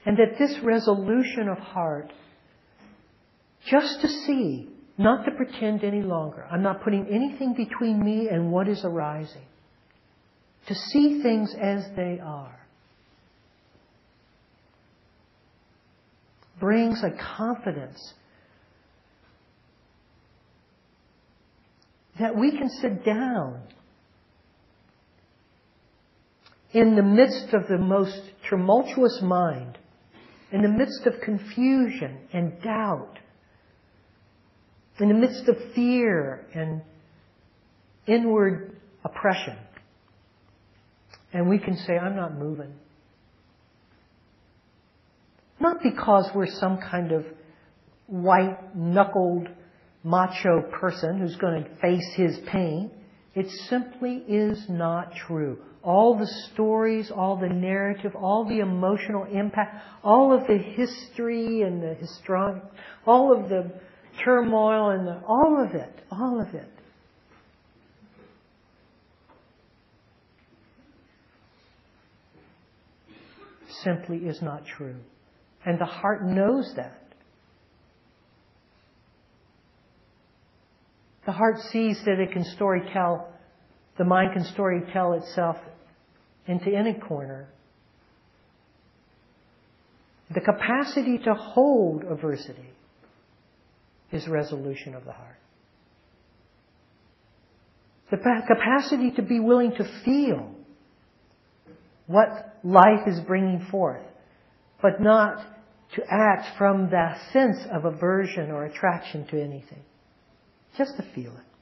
[0.05, 2.11] And that this resolution of heart,
[3.65, 8.51] just to see, not to pretend any longer, I'm not putting anything between me and
[8.51, 9.45] what is arising,
[10.67, 12.59] to see things as they are,
[16.59, 18.13] brings a confidence
[22.19, 23.61] that we can sit down
[26.73, 29.77] in the midst of the most tumultuous mind,
[30.51, 33.19] in the midst of confusion and doubt,
[34.99, 36.81] in the midst of fear and
[38.07, 39.57] inward oppression.
[41.31, 42.73] And we can say, I'm not moving.
[45.59, 47.25] Not because we're some kind of
[48.07, 49.47] white knuckled
[50.03, 52.91] macho person who's going to face his pain.
[53.33, 55.59] It simply is not true.
[55.83, 61.83] All the stories, all the narrative, all the emotional impact, all of the history and
[61.83, 62.63] the histrionic,
[63.05, 63.69] all of the
[64.23, 66.69] turmoil and the, all of it, all of it.
[73.83, 74.95] Simply is not true.
[75.65, 77.01] And the heart knows that.
[81.25, 83.29] The heart sees that it can story tell,
[83.97, 85.57] the mind can story tell itself
[86.47, 87.47] into any corner.
[90.33, 92.69] The capacity to hold adversity
[94.11, 95.37] is resolution of the heart.
[98.11, 100.53] The capacity to be willing to feel
[102.05, 104.03] what life is bringing forth,
[104.81, 105.43] but not
[105.95, 109.83] to act from that sense of aversion or attraction to anything.
[110.77, 111.52] Just to feel it.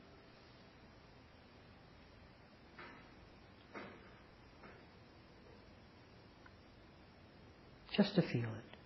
[8.01, 8.77] Just to feel it.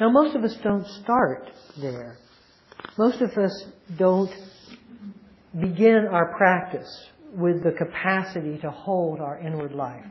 [0.00, 2.16] Now, most of us don't start there.
[2.96, 3.66] Most of us
[3.98, 4.30] don't
[5.60, 6.88] begin our practice
[7.34, 10.06] with the capacity to hold our inward life.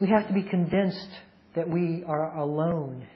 [0.00, 1.10] We have to be convinced
[1.54, 3.06] that we are alone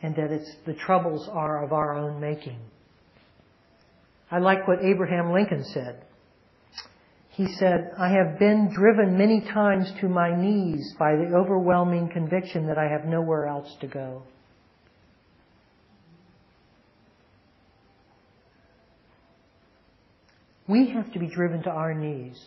[0.00, 2.58] and that it's, the troubles are of our own making.
[4.30, 6.06] I like what Abraham Lincoln said.
[7.40, 12.66] He said, I have been driven many times to my knees by the overwhelming conviction
[12.66, 14.24] that I have nowhere else to go.
[20.68, 22.38] We have to be driven to our knees.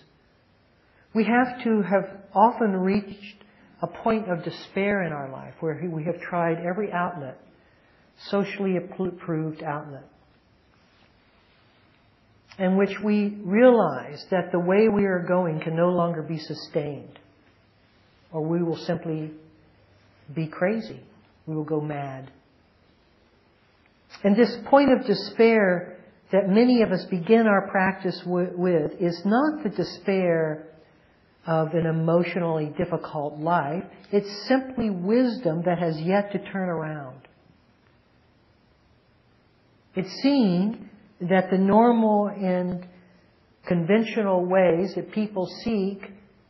[1.16, 3.44] We have to have often reached
[3.82, 7.40] a point of despair in our life where we have tried every outlet,
[8.30, 10.08] socially approved outlet,
[12.60, 17.20] in which we realize that the way we are going can no longer be sustained,
[18.32, 19.32] or we will simply
[20.34, 21.00] be crazy.
[21.46, 22.32] We will go mad.
[24.24, 25.98] And this point of despair
[26.32, 30.68] that many of us begin our practice with is not the despair
[31.46, 33.84] of an emotionally difficult life.
[34.12, 37.20] It's simply wisdom that has yet to turn around.
[39.96, 40.90] It's seeing
[41.22, 42.86] that the normal and
[43.68, 46.02] conventional ways that people seek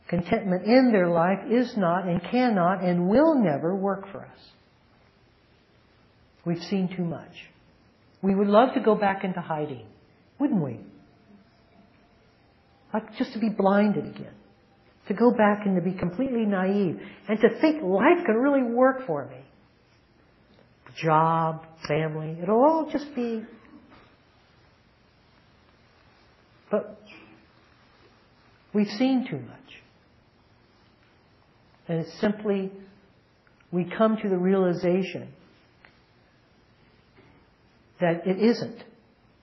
[0.08, 4.40] contentment in their life is not and cannot and will never work for us.
[6.44, 7.30] We've seen too much.
[8.22, 9.86] We would love to go back into hiding,
[10.38, 10.80] wouldn't we?
[12.92, 14.34] Like just to be blinded again.
[15.08, 16.98] To go back and to be completely naive.
[17.28, 19.36] And to think life can really work for me.
[21.02, 23.42] Job, family, it'll all just be.
[26.70, 27.00] But
[28.72, 29.58] we've seen too much.
[31.86, 32.72] And it's simply,
[33.70, 35.28] we come to the realization
[38.00, 38.82] that it isn't.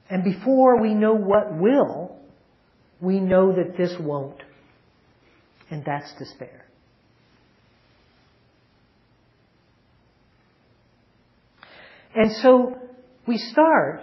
[0.10, 2.18] And before we know what will,
[3.00, 4.42] we know that this won't.
[5.70, 6.66] And that's despair.
[12.14, 12.76] And so
[13.26, 14.02] we start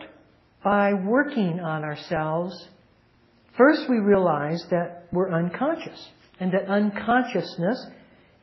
[0.65, 2.69] by working on ourselves.
[3.59, 7.87] First, we realize that we're unconscious and that unconsciousness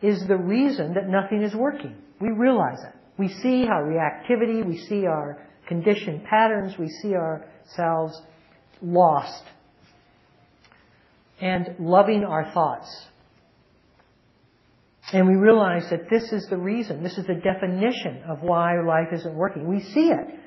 [0.01, 1.95] is the reason that nothing is working.
[2.19, 2.95] We realize that.
[3.17, 8.21] We see our reactivity, we see our conditioned patterns, we see ourselves
[8.81, 9.43] lost
[11.39, 13.07] and loving our thoughts.
[15.13, 19.13] And we realize that this is the reason, this is the definition of why life
[19.13, 19.65] isn't working.
[19.65, 20.39] We see it.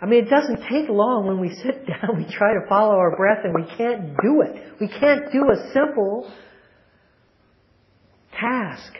[0.00, 3.16] I mean, it doesn't take long when we sit down, we try to follow our
[3.16, 4.80] breath and we can't do it.
[4.80, 6.30] We can't do a simple
[8.38, 8.92] task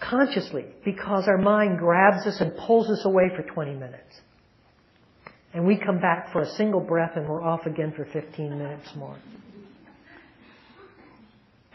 [0.00, 4.20] consciously because our mind grabs us and pulls us away for 20 minutes.
[5.52, 8.88] And we come back for a single breath and we're off again for 15 minutes
[8.96, 9.16] more.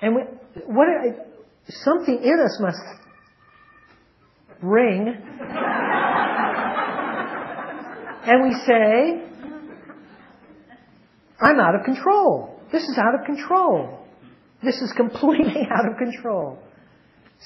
[0.02, 0.22] And we,
[0.66, 0.88] what
[1.68, 2.82] something in us must
[4.62, 5.16] ring,
[8.30, 9.24] and we say,
[11.42, 12.62] "I'm out of control.
[12.72, 14.06] This is out of control.
[14.62, 16.60] This is completely out of control."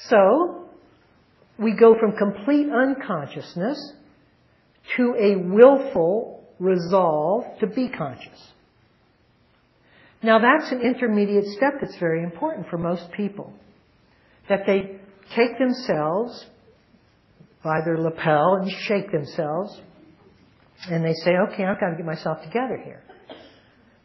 [0.08, 0.68] So
[1.58, 3.94] we go from complete unconsciousness
[4.96, 8.52] to a willful resolve to be conscious.
[10.22, 13.54] Now that's an intermediate step that's very important for most people.
[14.50, 14.98] That they
[15.34, 16.46] take themselves
[17.62, 19.80] by their lapel and shake themselves
[20.88, 23.02] and they say, okay, I've got to get myself together here.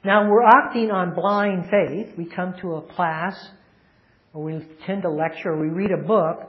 [0.03, 2.17] Now we're acting on blind faith.
[2.17, 3.36] We come to a class
[4.34, 6.47] or we attend a lecture or we read a book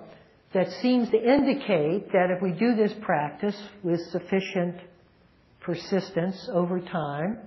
[0.55, 4.77] that seems to indicate that if we do this practice with sufficient
[5.61, 7.39] persistence over time,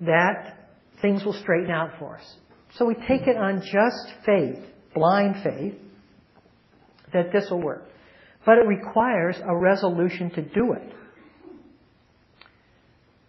[0.00, 0.70] that
[1.00, 2.36] things will straighten out for us.
[2.74, 4.58] So we take it on just faith,
[4.94, 5.74] blind faith,
[7.12, 7.84] that this will work.
[8.44, 10.92] But it requires a resolution to do it.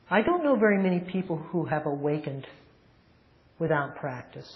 [0.10, 2.48] I don't know very many people who have awakened
[3.60, 4.52] without practice.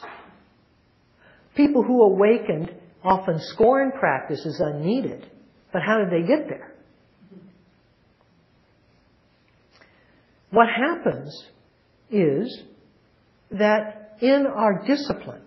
[1.55, 2.73] People who awakened
[3.03, 5.29] often scorn practice as unneeded.
[5.71, 6.73] But how did they get there?
[10.53, 11.47] what happens
[12.11, 12.61] is
[13.49, 15.41] that in our discipline,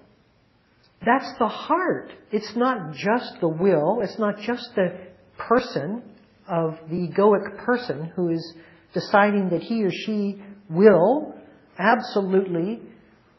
[1.04, 2.10] that's the heart.
[2.32, 4.00] It's not just the will.
[4.02, 4.98] It's not just the
[5.38, 6.02] person
[6.48, 8.54] of the egoic person who is
[8.96, 10.40] deciding that he or she
[10.70, 11.34] will
[11.78, 12.80] absolutely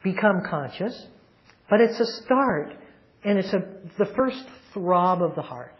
[0.03, 1.07] become conscious,
[1.67, 2.73] but it's a start
[3.23, 3.63] and it's a,
[3.97, 4.43] the first
[4.73, 5.73] throb of the heart.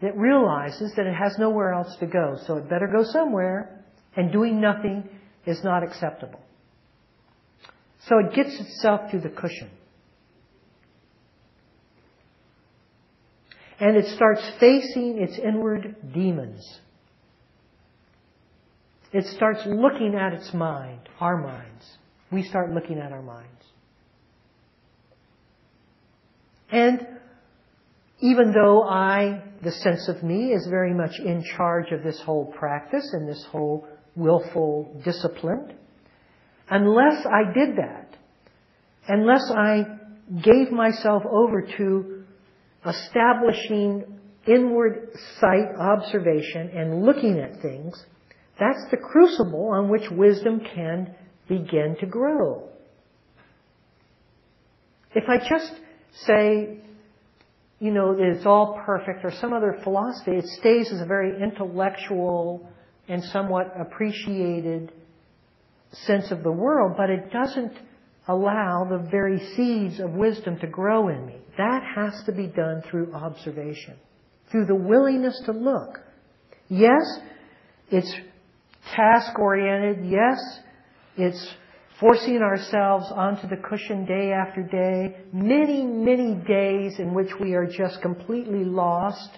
[0.00, 3.84] It realizes that it has nowhere else to go, so it better go somewhere,
[4.16, 5.08] and doing nothing
[5.46, 6.40] is not acceptable.
[8.08, 9.70] So it gets itself to the cushion.
[13.80, 16.80] And it starts facing its inward demons.
[19.14, 21.98] It starts looking at its mind, our minds.
[22.32, 23.48] We start looking at our minds.
[26.68, 27.06] And
[28.18, 32.52] even though I, the sense of me, is very much in charge of this whole
[32.58, 33.86] practice and this whole
[34.16, 35.74] willful discipline,
[36.68, 38.16] unless I did that,
[39.06, 39.84] unless I
[40.42, 42.24] gave myself over to
[42.84, 48.04] establishing inward sight observation and looking at things,
[48.58, 51.14] that's the crucible on which wisdom can
[51.48, 52.68] begin to grow.
[55.14, 55.72] If I just
[56.26, 56.78] say,
[57.80, 62.68] you know, it's all perfect or some other philosophy, it stays as a very intellectual
[63.08, 64.92] and somewhat appreciated
[65.92, 67.72] sense of the world, but it doesn't
[68.26, 71.36] allow the very seeds of wisdom to grow in me.
[71.56, 73.96] That has to be done through observation,
[74.50, 76.00] through the willingness to look.
[76.68, 77.02] Yes,
[77.90, 78.12] it's
[78.94, 80.10] task oriented.
[80.10, 80.38] Yes,
[81.16, 81.54] it's
[82.00, 87.66] forcing ourselves onto the cushion day after day, many, many days in which we are
[87.66, 89.30] just completely lost,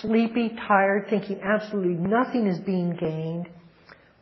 [0.00, 3.48] sleepy, tired, thinking absolutely nothing is being gained,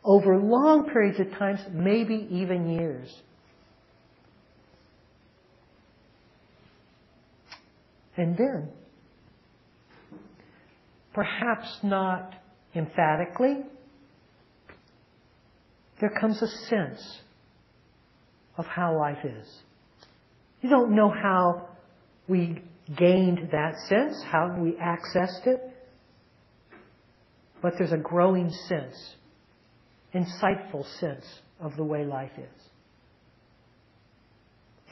[0.04, 3.14] over long periods of times, maybe even years.
[8.16, 8.68] And then,
[11.14, 12.34] perhaps not
[12.74, 13.62] emphatically,
[16.01, 17.20] there comes a sense
[18.57, 19.49] of how life is.
[20.61, 21.68] You don't know how
[22.28, 22.62] we
[22.96, 25.61] gained that sense, how we accessed it,
[27.62, 29.14] but there's a growing sense,
[30.14, 31.24] insightful sense
[31.61, 32.62] of the way life is.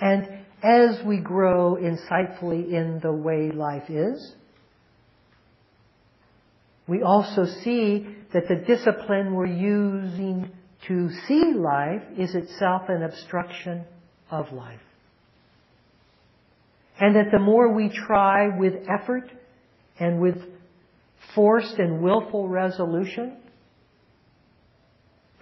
[0.01, 0.29] And
[0.63, 4.35] as we grow insightfully in the way life is,
[6.87, 10.51] we also see that the discipline we're using
[10.89, 13.84] to see life is itself an obstruction
[14.30, 14.80] of life.
[16.99, 19.30] And that the more we try with effort
[19.99, 20.37] and with
[21.34, 23.37] forced and willful resolution,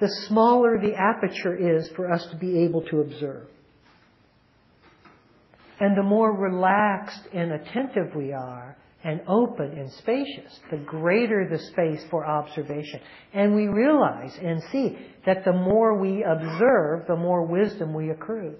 [0.00, 3.46] the smaller the aperture is for us to be able to observe.
[5.78, 11.58] And the more relaxed and attentive we are, and open and spacious, the greater the
[11.58, 13.00] space for observation.
[13.34, 14.96] And we realize and see
[15.26, 18.56] that the more we observe, the more wisdom we accrue.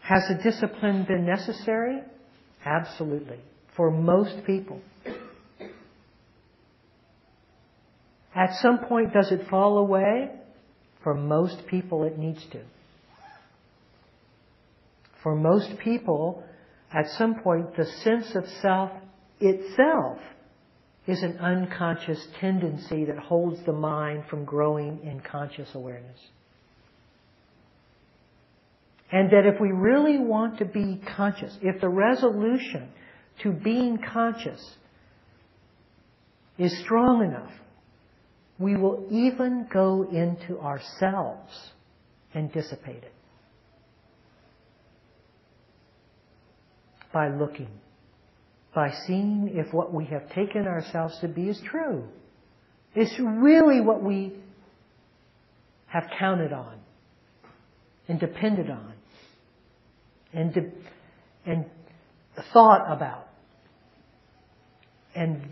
[0.00, 2.00] Has a discipline been necessary?
[2.64, 3.40] Absolutely.
[3.76, 4.80] For most people.
[8.34, 10.30] At some point, does it fall away?
[11.02, 12.60] For most people, it needs to.
[15.26, 16.44] For most people,
[16.92, 18.92] at some point, the sense of self
[19.40, 20.18] itself
[21.08, 26.16] is an unconscious tendency that holds the mind from growing in conscious awareness.
[29.10, 32.88] And that if we really want to be conscious, if the resolution
[33.42, 34.76] to being conscious
[36.56, 37.50] is strong enough,
[38.60, 41.72] we will even go into ourselves
[42.32, 43.15] and dissipate it.
[47.16, 47.70] By looking,
[48.74, 52.04] by seeing if what we have taken ourselves to be is true.
[52.94, 54.34] It's really what we
[55.86, 56.78] have counted on
[58.06, 58.92] and depended on
[60.34, 60.72] and, de-
[61.46, 61.64] and
[62.52, 63.28] thought about
[65.14, 65.48] and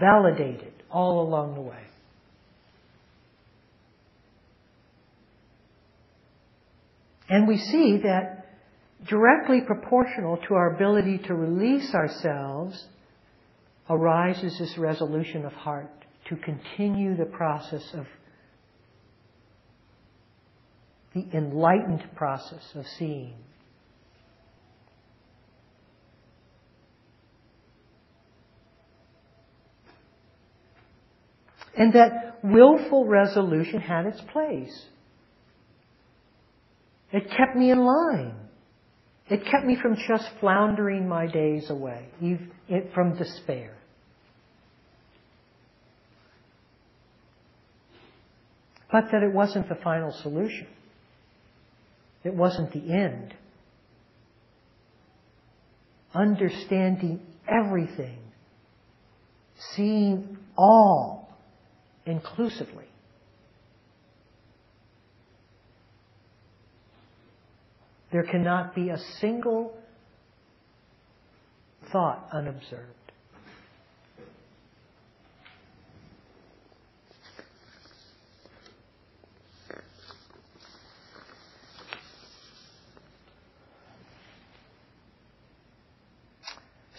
[0.00, 1.84] validated all along the way.
[7.28, 8.39] And we see that
[9.08, 12.86] directly proportional to our ability to release ourselves
[13.88, 15.90] arises this resolution of heart
[16.28, 18.06] to continue the process of
[21.14, 23.34] the enlightened process of seeing.
[31.76, 34.86] And that willful resolution had its place.
[37.12, 38.34] It kept me in line.
[39.30, 42.06] It kept me from just floundering my days away,
[42.92, 43.76] from despair.
[48.90, 50.66] But that it wasn't the final solution.
[52.24, 53.32] It wasn't the end.
[56.12, 58.18] Understanding everything,
[59.76, 61.32] seeing all
[62.04, 62.89] inclusively.
[68.12, 69.76] There cannot be a single
[71.92, 72.94] thought unobserved.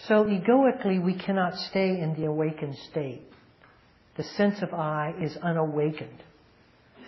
[0.08, 3.22] So egoically, we cannot stay in the awakened state.
[4.16, 6.22] The sense of I is unawakened,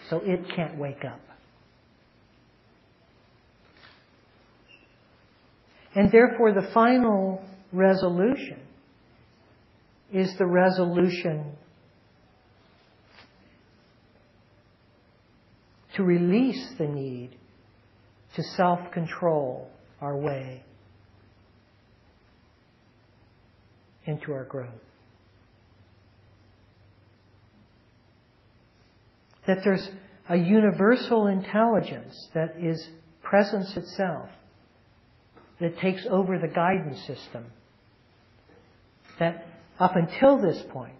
[0.08, 1.20] so it can't wake up.
[5.94, 7.42] And therefore, the final
[7.72, 8.60] resolution
[10.12, 11.52] is the resolution
[15.96, 17.36] to release the need
[18.34, 19.70] to self control
[20.00, 20.64] our way
[24.06, 24.68] into our growth.
[29.46, 29.88] That there's
[30.28, 32.88] a universal intelligence that is
[33.22, 34.28] presence itself
[35.64, 37.46] that takes over the guidance system
[39.18, 39.46] that
[39.80, 40.92] up until this point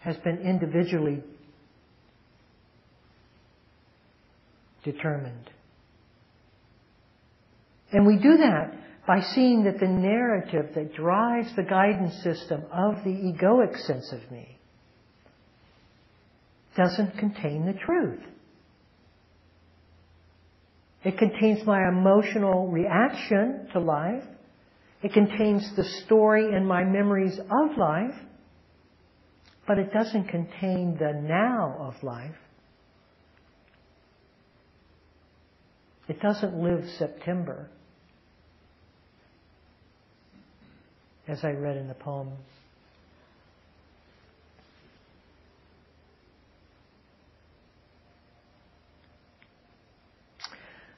[0.00, 1.22] has been individually
[4.82, 5.48] determined.
[7.92, 8.74] And we do that
[9.06, 14.32] by seeing that the narrative that drives the guidance system of the egoic sense of
[14.32, 14.58] me
[16.76, 18.22] doesn't contain the truth.
[21.04, 24.22] It contains my emotional reaction to life.
[25.02, 28.14] It contains the story and my memories of life.
[29.66, 32.36] But it doesn't contain the now of life.
[36.08, 37.68] It doesn't live September.
[41.26, 42.32] As I read in the poem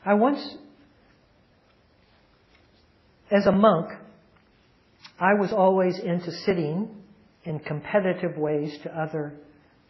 [0.07, 0.57] I once,
[3.31, 3.91] as a monk,
[5.19, 6.91] I was always into sitting
[7.45, 9.33] in competitive ways to other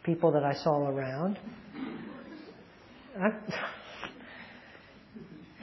[0.03, 1.37] people that I saw around.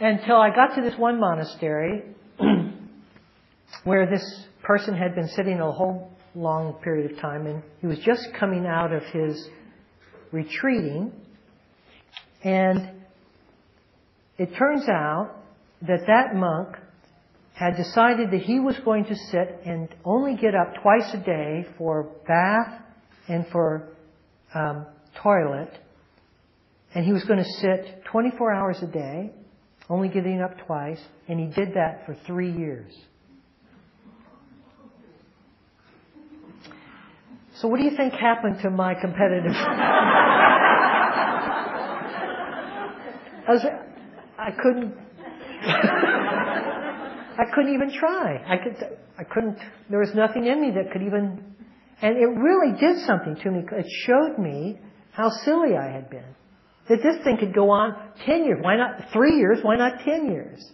[0.01, 2.03] Until I got to this one monastery
[3.85, 7.99] where this person had been sitting a whole long period of time and he was
[8.01, 9.49] just coming out of his
[10.33, 11.13] retreating
[12.43, 13.02] and
[14.39, 15.37] it turns out
[15.83, 16.77] that that monk
[17.55, 21.67] had decided that he was going to sit and only get up twice a day
[21.77, 22.83] for bath
[23.29, 23.89] and for
[24.55, 24.87] um,
[25.23, 25.71] toilet.
[26.95, 29.31] And he was going to sit 24 hours a day,
[29.89, 32.93] only getting up twice, and he did that for three years.
[37.57, 39.53] So what do you think happened to my competitive?
[44.43, 44.95] I couldn't.
[47.35, 48.43] I couldn't even try.
[48.45, 48.77] I could.
[49.19, 49.59] I couldn't.
[49.89, 51.55] There was nothing in me that could even.
[52.01, 53.61] And it really did something to me.
[53.71, 54.81] It showed me
[55.13, 56.35] how silly I had been.
[56.89, 57.95] That this thing could go on
[58.27, 58.59] ten years.
[58.61, 59.61] Why not three years?
[59.63, 60.73] Why not ten years?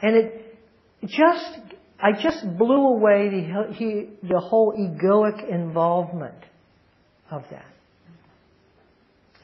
[0.00, 0.58] And it
[1.06, 1.58] just.
[1.98, 6.36] I just blew away the, he, the whole egoic involvement
[7.30, 7.75] of that.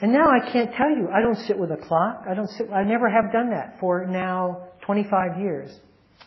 [0.03, 1.09] And now I can't tell you.
[1.15, 2.25] I don't sit with a clock.
[2.29, 2.71] I don't sit.
[2.73, 5.71] I never have done that for now 25 years.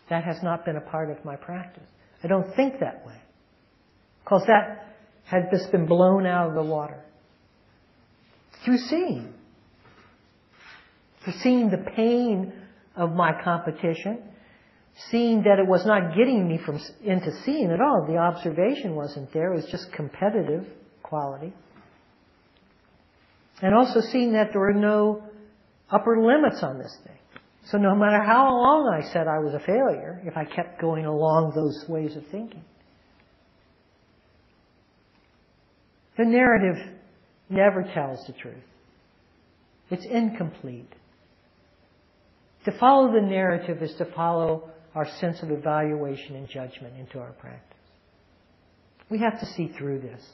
[0.08, 1.86] That has not been a part of my practice.
[2.24, 3.20] I don't think that way.
[4.24, 6.98] Because that had just been blown out of the water.
[8.64, 9.34] Through seeing.
[11.22, 12.54] Through seeing the pain
[12.96, 14.22] of my competition.
[15.10, 18.06] Seeing that it was not getting me from into seeing at all.
[18.08, 19.52] The observation wasn't there.
[19.52, 20.66] It was just competitive
[21.02, 21.52] quality.
[23.62, 25.22] And also seeing that there were no
[25.90, 27.16] upper limits on this thing.
[27.70, 31.04] So no matter how long I said I was a failure, if I kept going
[31.04, 32.62] along those ways of thinking,
[36.16, 36.76] the narrative
[37.48, 38.54] never tells the truth.
[39.90, 40.92] It's incomplete.
[42.66, 47.32] To follow the narrative is to follow our sense of evaluation and judgment into our
[47.32, 47.76] practice.
[49.08, 50.24] We have to see through this.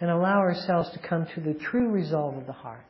[0.00, 2.84] And allow ourselves to come to the true resolve of the heart.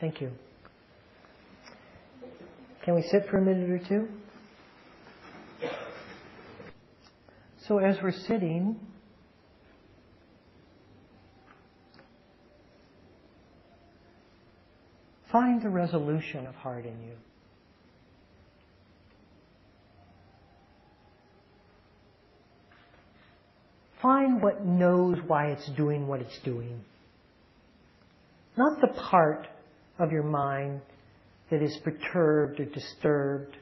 [0.00, 0.32] Thank you.
[2.84, 4.08] Can we sit for a minute or two?
[7.68, 8.80] So, as we're sitting,
[15.30, 17.14] find the resolution of heart in you.
[24.02, 26.80] Find what knows why it's doing what it's doing.
[28.56, 29.46] Not the part
[29.98, 30.80] of your mind
[31.50, 33.56] that is perturbed or disturbed.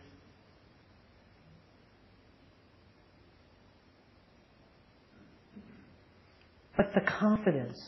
[6.76, 7.78] But the confidence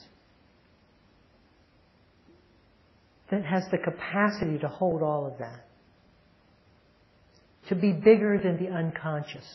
[3.31, 5.64] that has the capacity to hold all of that,
[7.68, 9.47] to be bigger than the unconscious,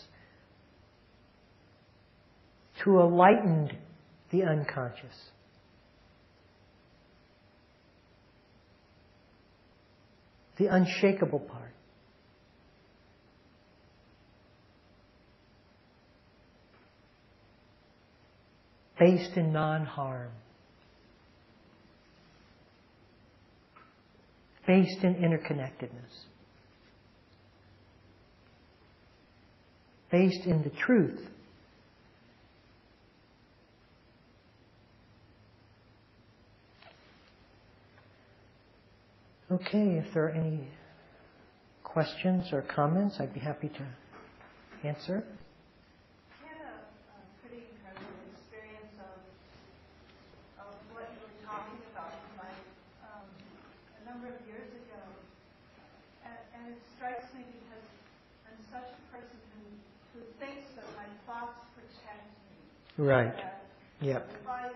[2.84, 3.70] to enlighten
[4.32, 5.16] the unconscious.
[10.58, 11.72] the unshakable part.
[18.98, 19.86] Based in non
[24.68, 26.26] Based in interconnectedness.
[30.12, 31.20] Based in the truth
[39.52, 40.68] Okay, if there are any
[41.84, 43.84] questions or comments, I'd be happy to
[44.82, 45.22] answer.
[45.22, 49.22] I had a, a pretty incredible experience of,
[50.66, 52.58] of what you were talking about like
[53.06, 53.30] um,
[53.96, 55.02] a number of years ago.
[56.26, 57.86] And, and it strikes me because
[58.50, 59.64] I'm such a person who,
[60.18, 62.60] who thinks that my thoughts protect me.
[62.98, 63.36] Right.
[64.02, 64.30] Yep.
[64.42, 64.70] If I,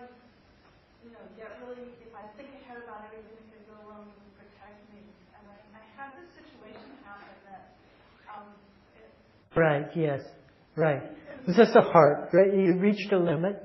[1.04, 4.80] you know, get really, if I think ahead about everything that could go wrong, protect
[4.92, 5.00] me.
[5.36, 7.76] And I, I had this situation happen that,
[8.28, 8.52] um,
[8.96, 10.20] it, Right, yes.
[10.76, 11.02] Right.
[11.46, 12.52] It's just a heart, right?
[12.52, 13.64] You reached a limit.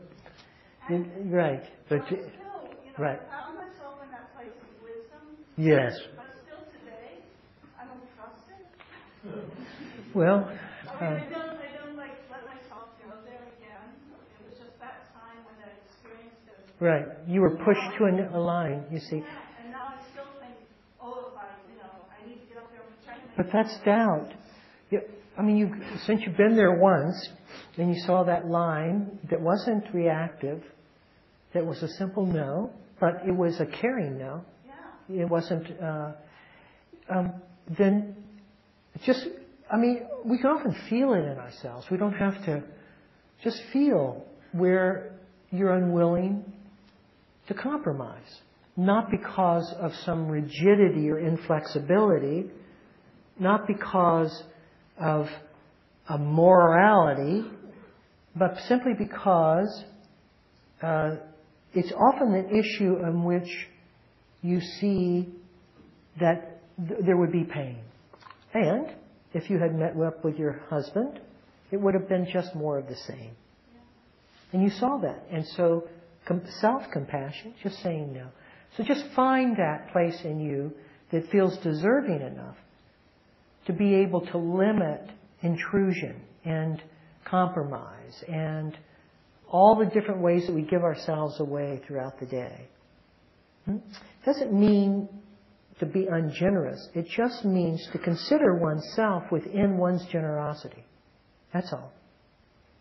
[0.89, 1.63] You- Right.
[1.89, 3.19] But you- still, you know, right.
[3.19, 5.23] I found myself in that place of wisdom.
[5.57, 5.93] yes.
[6.15, 7.19] But still today,
[7.79, 8.63] I don't trust it.
[10.15, 10.47] Well,
[11.01, 13.85] uh, I don't, I don't like let myself go there again.
[14.39, 16.64] It was just that time when I experienced it.
[16.79, 17.05] Right.
[17.27, 19.17] You were pushed to an- a line, you see.
[19.17, 19.23] Yeah,
[19.61, 20.55] and now I still think,
[21.01, 23.77] oh, if I, you know, I need to get up there and protect But that's
[23.85, 24.31] doubt.
[24.89, 25.01] You,
[25.37, 27.29] I mean, you, since you've been there once,
[27.77, 30.63] and you saw that line that wasn't reactive,
[31.53, 34.43] that was a simple no, but it was a caring no.
[35.09, 35.23] Yeah.
[35.23, 35.67] It wasn't.
[35.81, 36.11] Uh,
[37.09, 37.33] um,
[37.77, 38.15] then,
[39.05, 39.27] just.
[39.71, 41.87] I mean, we can often feel it in ourselves.
[41.89, 42.63] We don't have to.
[43.43, 45.11] Just feel where
[45.51, 46.43] you're unwilling
[47.47, 48.41] to compromise,
[48.75, 52.45] not because of some rigidity or inflexibility,
[53.39, 54.43] not because
[54.99, 55.27] of
[56.09, 57.43] a morality,
[58.35, 59.83] but simply because
[60.81, 61.15] uh,
[61.73, 63.67] it's often an issue in which
[64.41, 65.27] you see
[66.19, 67.79] that th- there would be pain.
[68.53, 68.87] And
[69.33, 71.19] if you had met up with your husband,
[71.71, 73.31] it would have been just more of the same.
[74.53, 75.25] And you saw that.
[75.31, 75.89] And so
[76.61, 78.27] self-compassion, just saying no.
[78.77, 80.73] So just find that place in you
[81.11, 82.57] that feels deserving enough
[83.67, 85.01] to be able to limit
[85.41, 86.81] intrusion and
[87.25, 88.77] compromise and
[89.49, 92.67] all the different ways that we give ourselves away throughout the day.
[93.65, 93.77] Hmm?
[94.25, 95.07] Doesn't mean
[95.79, 96.89] to be ungenerous.
[96.93, 100.83] It just means to consider oneself within one's generosity.
[101.53, 101.91] That's all.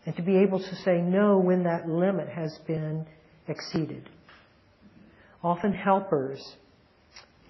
[0.05, 3.05] And to be able to say no when that limit has been
[3.47, 4.09] exceeded.
[5.43, 6.55] Often helpers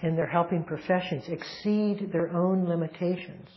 [0.02, 3.50] in their helping professions exceed their own limitations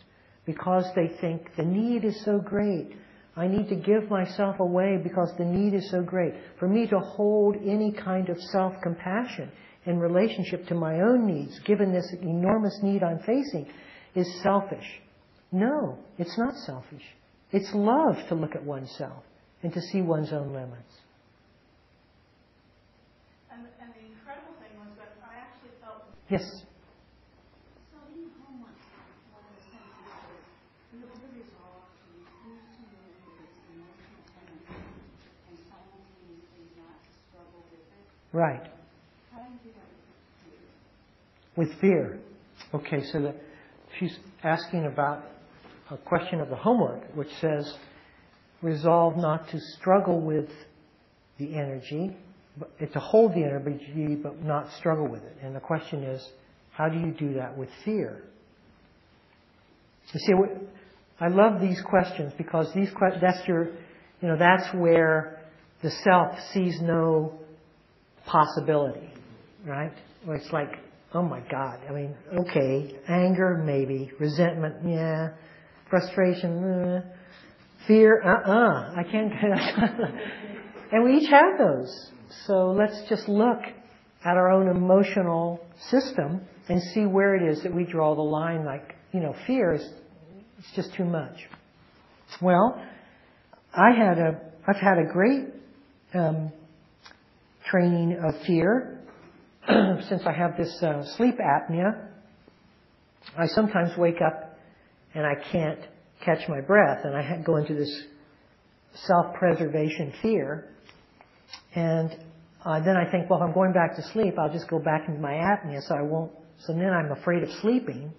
[0.46, 2.96] because they think the need is so great.
[3.36, 6.34] I need to give myself away because the need is so great.
[6.58, 9.52] For me to hold any kind of self compassion
[9.86, 13.68] in relationship to my own needs, given this enormous need I'm facing,
[14.14, 15.00] is selfish.
[15.52, 17.04] No, it's not selfish.
[17.52, 19.22] It's love to look at oneself
[19.62, 20.92] and to see one's own limits.
[23.52, 26.17] And, and the incredible thing was that I actually felt Yes.
[26.17, 26.17] So in homeless, one of the sentences is, you have the resolve to refuse to
[26.17, 26.42] move with its emotional tendency and simultaneously not to struggle with
[38.32, 38.62] Right.
[41.56, 42.18] With fear?
[42.74, 43.34] Okay, so the,
[43.98, 45.24] she's asking about
[45.90, 47.74] a question of the homework, which says,
[48.60, 50.48] resolve not to struggle with
[51.38, 52.16] the energy,
[52.92, 55.36] to hold the energy, but not struggle with it.
[55.42, 56.26] And the question is,
[56.72, 58.22] how do you do that with fear?
[60.12, 60.32] You see,
[61.20, 62.88] I love these questions because these
[63.20, 63.64] that's your,
[64.20, 65.40] you know, that's where
[65.82, 67.38] the self sees no
[68.24, 69.10] possibility,
[69.66, 69.92] right?
[70.24, 70.70] Where it's like,
[71.12, 75.30] oh my God, I mean, okay, anger maybe, resentment, yeah,
[75.90, 77.00] frustration, uh,
[77.86, 79.32] fear, uh-uh, I can't.
[80.92, 82.10] and we each have those.
[82.46, 83.60] So let's just look
[84.24, 85.60] at our own emotional
[85.90, 88.64] system and see where it is that we draw the line.
[88.64, 89.88] Like, you know, fear is
[90.58, 91.36] it's just too much.
[92.42, 92.82] Well,
[93.72, 95.46] I had a I've had a great
[96.14, 96.52] um,
[97.70, 99.00] training of fear
[99.68, 102.08] since I have this uh, sleep apnea.
[103.36, 104.58] I sometimes wake up
[105.14, 105.80] and I can't
[106.24, 108.04] catch my breath, and I go into this
[108.94, 110.70] self-preservation fear.
[111.74, 112.16] And
[112.64, 115.08] uh, then I think, well, if I'm going back to sleep, I'll just go back
[115.08, 116.32] into my apnea, so I won't.
[116.60, 118.12] So then I'm afraid of sleeping.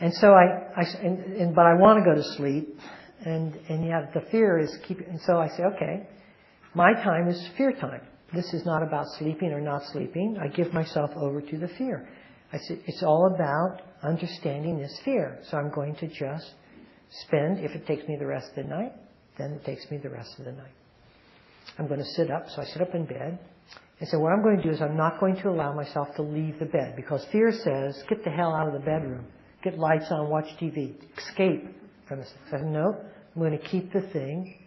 [0.00, 2.78] And so I, I and, and, but I want to go to sleep,
[3.24, 5.06] and and yet the fear is keeping.
[5.06, 6.08] And so I say, okay,
[6.74, 8.00] my time is fear time.
[8.34, 10.36] This is not about sleeping or not sleeping.
[10.42, 12.08] I give myself over to the fear.
[12.52, 15.38] I said, it's all about understanding this fear.
[15.50, 16.52] So I'm going to just
[17.26, 18.92] spend, if it takes me the rest of the night,
[19.38, 20.72] then it takes me the rest of the night.
[21.78, 22.48] I'm going to sit up.
[22.50, 23.38] So I sit up in bed.
[24.00, 26.22] And so what I'm going to do is I'm not going to allow myself to
[26.22, 29.26] leave the bed because fear says, get the hell out of the bedroom.
[29.62, 30.94] Get lights on, watch TV.
[31.16, 31.64] Escape
[32.06, 32.32] from this.
[32.46, 32.96] I said, no,
[33.34, 34.58] I'm going to keep the thing.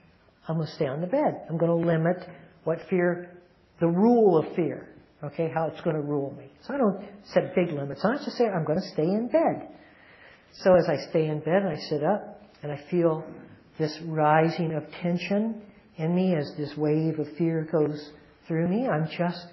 [0.47, 1.41] I'm going to stay on the bed.
[1.49, 2.17] I'm going to limit
[2.63, 3.37] what fear,
[3.79, 4.87] the rule of fear.
[5.23, 6.45] Okay, how it's going to rule me.
[6.65, 7.03] So I don't
[7.33, 8.21] set big limits it.
[8.23, 9.69] Just say, I'm going to stay in bed.
[10.53, 13.23] So as I stay in bed I sit up and I feel
[13.77, 15.61] this rising of tension
[15.97, 18.11] in me as this wave of fear goes
[18.47, 19.45] through me, I'm just,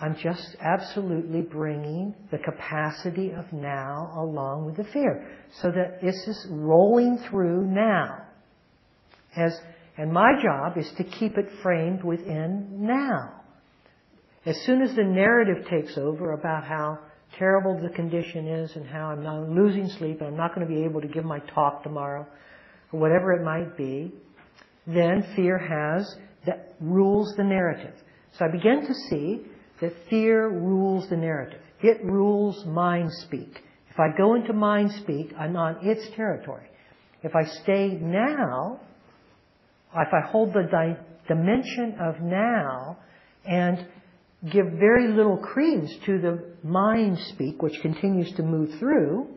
[0.00, 5.28] I'm just absolutely bringing the capacity of now along with the fear.
[5.60, 8.22] So that it's just rolling through now.
[9.36, 9.58] As,
[9.96, 13.40] and my job is to keep it framed within now.
[14.46, 16.98] As soon as the narrative takes over about how
[17.38, 20.72] terrible the condition is and how I'm not losing sleep and I'm not going to
[20.72, 22.26] be able to give my talk tomorrow
[22.92, 24.12] or whatever it might be,
[24.86, 26.16] then fear has
[26.46, 27.94] that rules the narrative.
[28.38, 29.42] So I begin to see
[29.80, 31.60] that fear rules the narrative.
[31.82, 33.62] It rules mind speak.
[33.90, 36.66] If I go into mind speak, I'm on its territory.
[37.22, 38.80] If I stay now,
[39.96, 40.96] if I hold the di-
[41.28, 42.98] dimension of now
[43.46, 43.86] and
[44.50, 49.28] give very little credence to the mind speak, which continues to move through,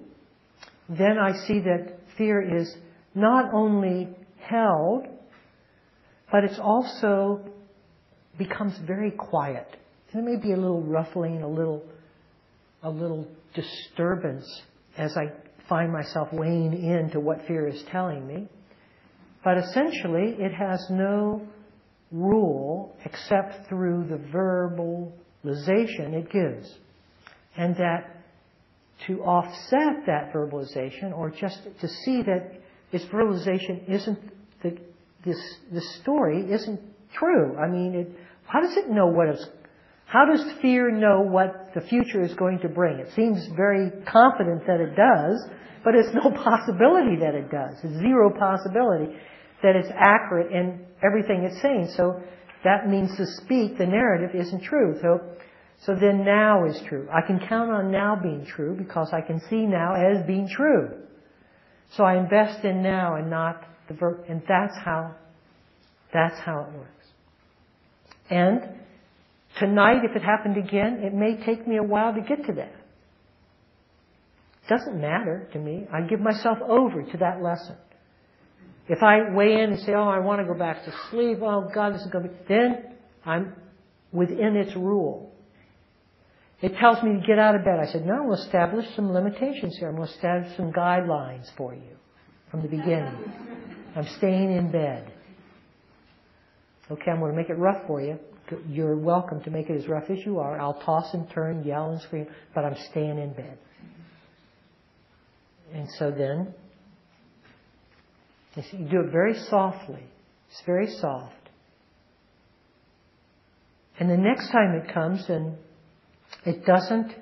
[0.89, 2.75] then I see that fear is
[3.13, 5.07] not only held,
[6.31, 7.41] but it's also
[8.37, 9.67] becomes very quiet.
[10.13, 11.83] There may be a little ruffling, a little,
[12.83, 14.45] a little disturbance
[14.97, 15.31] as I
[15.67, 18.47] find myself weighing into what fear is telling me.
[19.43, 21.47] But essentially, it has no
[22.11, 26.73] rule except through the verbalization it gives.
[27.55, 28.17] And that
[29.07, 32.51] to offset that verbalization, or just to see that
[32.91, 34.19] its verbalization isn't
[34.63, 34.77] the,
[35.25, 35.37] this,
[35.71, 36.79] this story isn't
[37.13, 37.57] true.
[37.57, 38.07] I mean, it,
[38.45, 39.27] how does it know what
[40.07, 42.99] how does fear know what the future is going to bring?
[42.99, 45.49] It seems very confident that it does,
[45.83, 47.75] but it's no possibility that it does.
[47.83, 49.17] It's zero possibility
[49.63, 51.91] that it's accurate in everything it's saying.
[51.97, 52.21] So
[52.63, 54.97] that means to speak, the narrative isn't true.
[55.01, 55.19] So,
[55.85, 57.09] so then now is true.
[57.11, 61.03] I can count on now being true because I can see now as being true.
[61.97, 65.15] So I invest in now and not the and that's how,
[66.13, 66.91] that's how it works.
[68.29, 68.61] And
[69.59, 72.73] tonight, if it happened again, it may take me a while to get to that.
[74.69, 75.87] Doesn't matter to me.
[75.93, 77.75] I give myself over to that lesson.
[78.89, 81.69] If I weigh in and say, oh, I want to go back to sleep, oh,
[81.73, 83.53] God, this is going to be, then I'm
[84.11, 85.31] within its rule.
[86.61, 87.79] It tells me to get out of bed.
[87.79, 89.89] I said, no, we'll establish some limitations here.
[89.89, 91.96] I'm going to establish some guidelines for you
[92.51, 93.31] from the beginning.
[93.95, 95.11] I'm staying in bed.
[96.89, 98.17] Okay, I'm going to make it rough for you.
[98.69, 100.59] You're welcome to make it as rough as you are.
[100.59, 103.57] I'll toss and turn, yell and scream, but I'm staying in bed.
[105.73, 106.53] And so then
[108.55, 110.03] you, do it very softly.
[110.49, 111.33] It's very soft.
[113.99, 115.57] And the next time it comes and
[116.45, 117.13] it doesn't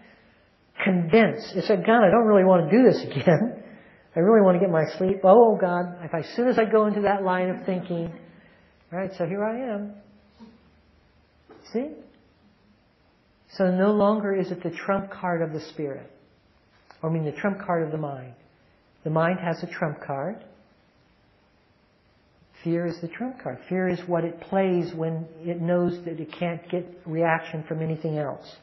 [0.84, 3.64] convince, it's like, God, I don't really want to do this again.
[4.16, 5.20] I really want to get my sleep.
[5.24, 8.14] Oh, oh God, if I, as soon as I go into that line of thinking,
[8.92, 9.94] right, so here I am.
[11.74, 11.90] See?
[13.58, 16.10] So no longer is it the trump card of the spirit.
[17.02, 18.34] Or I mean the trump card of the mind.
[19.04, 20.44] The mind has a trump card.
[22.64, 23.60] Fear is the trump card.
[23.70, 28.18] Fear is what it plays when it knows that it can't get reaction from anything
[28.18, 28.56] else.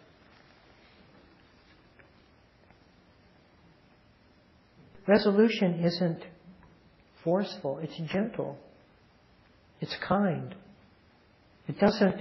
[5.13, 6.21] Resolution isn't
[7.23, 8.57] forceful, it's gentle,
[9.79, 10.55] it's kind.
[11.69, 12.17] It doesn't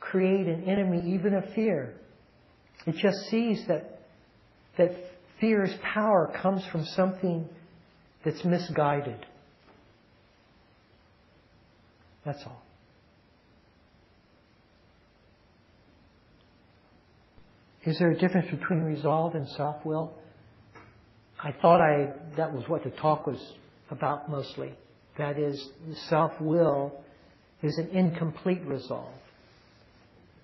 [0.00, 1.94] create an enemy, even a fear.
[2.86, 4.02] It just sees that,
[4.76, 4.90] that
[5.40, 7.48] fear's power comes from something
[8.22, 9.24] that's misguided.
[12.26, 12.62] That's all.
[17.86, 20.18] Is there a difference between resolve and self will?
[21.44, 23.38] I thought I that was what the talk was
[23.90, 24.72] about mostly.
[25.18, 25.68] That is,
[26.08, 27.04] self will
[27.62, 29.12] is an incomplete resolve.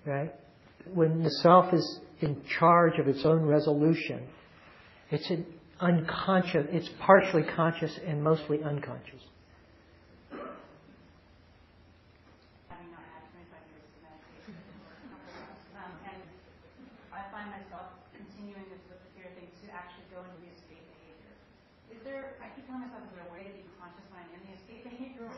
[0.05, 0.31] Right?
[0.93, 4.27] When the self is in charge of its own resolution,
[5.09, 5.45] it's an
[5.79, 9.21] unconscious, it's partially conscious and mostly unconscious.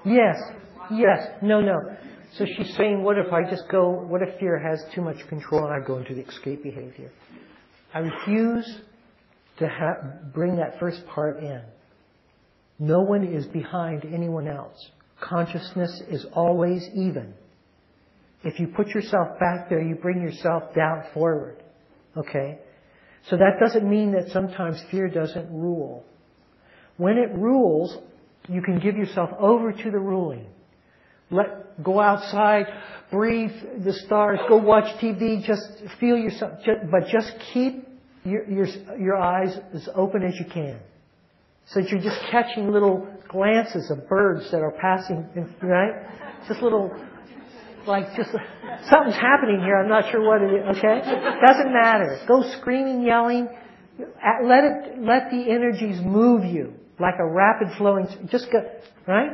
[0.06, 0.38] Yes.
[0.92, 1.28] Yes.
[1.42, 1.80] No, no.
[2.38, 5.66] So she's saying, what if I just go, what if fear has too much control
[5.66, 7.12] and I go into the escape behavior?
[7.94, 8.82] I refuse
[9.60, 11.62] to ha- bring that first part in.
[12.80, 14.76] No one is behind anyone else.
[15.22, 17.34] Consciousness is always even.
[18.44, 21.62] If you put yourself back there, you bring yourself down forward.
[22.18, 22.58] Okay?
[23.30, 26.04] So that doesn't mean that sometimes fear doesn't rule.
[26.98, 27.98] When it rules,
[28.48, 30.46] you can give yourself over to the ruling.
[31.32, 32.66] Let go outside,
[33.12, 33.52] breathe
[33.84, 35.64] the stars, go watch TV, just
[36.00, 36.60] feel yourself,
[36.92, 37.88] but just keep
[38.24, 38.68] your, your,
[39.00, 40.80] your eyes as open as you can.
[41.68, 45.26] So that you're just catching little glances of birds that are passing,
[45.62, 46.46] right?
[46.48, 46.92] Just little,
[47.88, 48.30] like just,
[48.90, 51.00] something's happening here, I'm not sure what it is, okay?
[51.48, 52.20] Doesn't matter.
[52.28, 53.48] Go screaming, yelling.
[53.98, 56.74] Let it, let the energies move you
[57.04, 58.60] like a rapid flowing, just go,
[59.06, 59.32] right?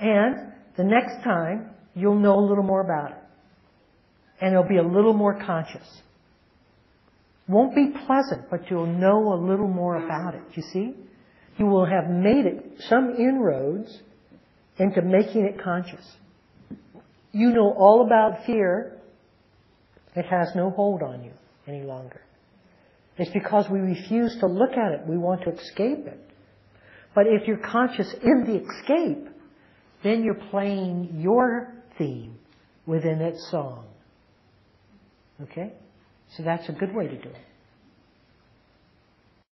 [0.00, 3.18] And the next time, you'll know a little more about it.
[4.40, 5.86] And it'll be a little more conscious.
[7.46, 10.06] Won't be pleasant, but you'll know a little more mm-hmm.
[10.06, 10.42] about it.
[10.54, 10.94] You see?
[11.58, 14.00] You will have made it some inroads
[14.78, 16.04] into making it conscious.
[17.32, 18.98] You know all about fear.
[20.16, 21.32] It has no hold on you
[21.68, 22.22] any longer.
[23.18, 25.06] It's because we refuse to look at it.
[25.06, 26.31] We want to escape it.
[27.14, 29.28] But if you're conscious in the escape,
[30.02, 32.38] then you're playing your theme
[32.86, 33.86] within its song.
[35.42, 35.72] Okay?
[36.36, 37.36] So that's a good way to do it.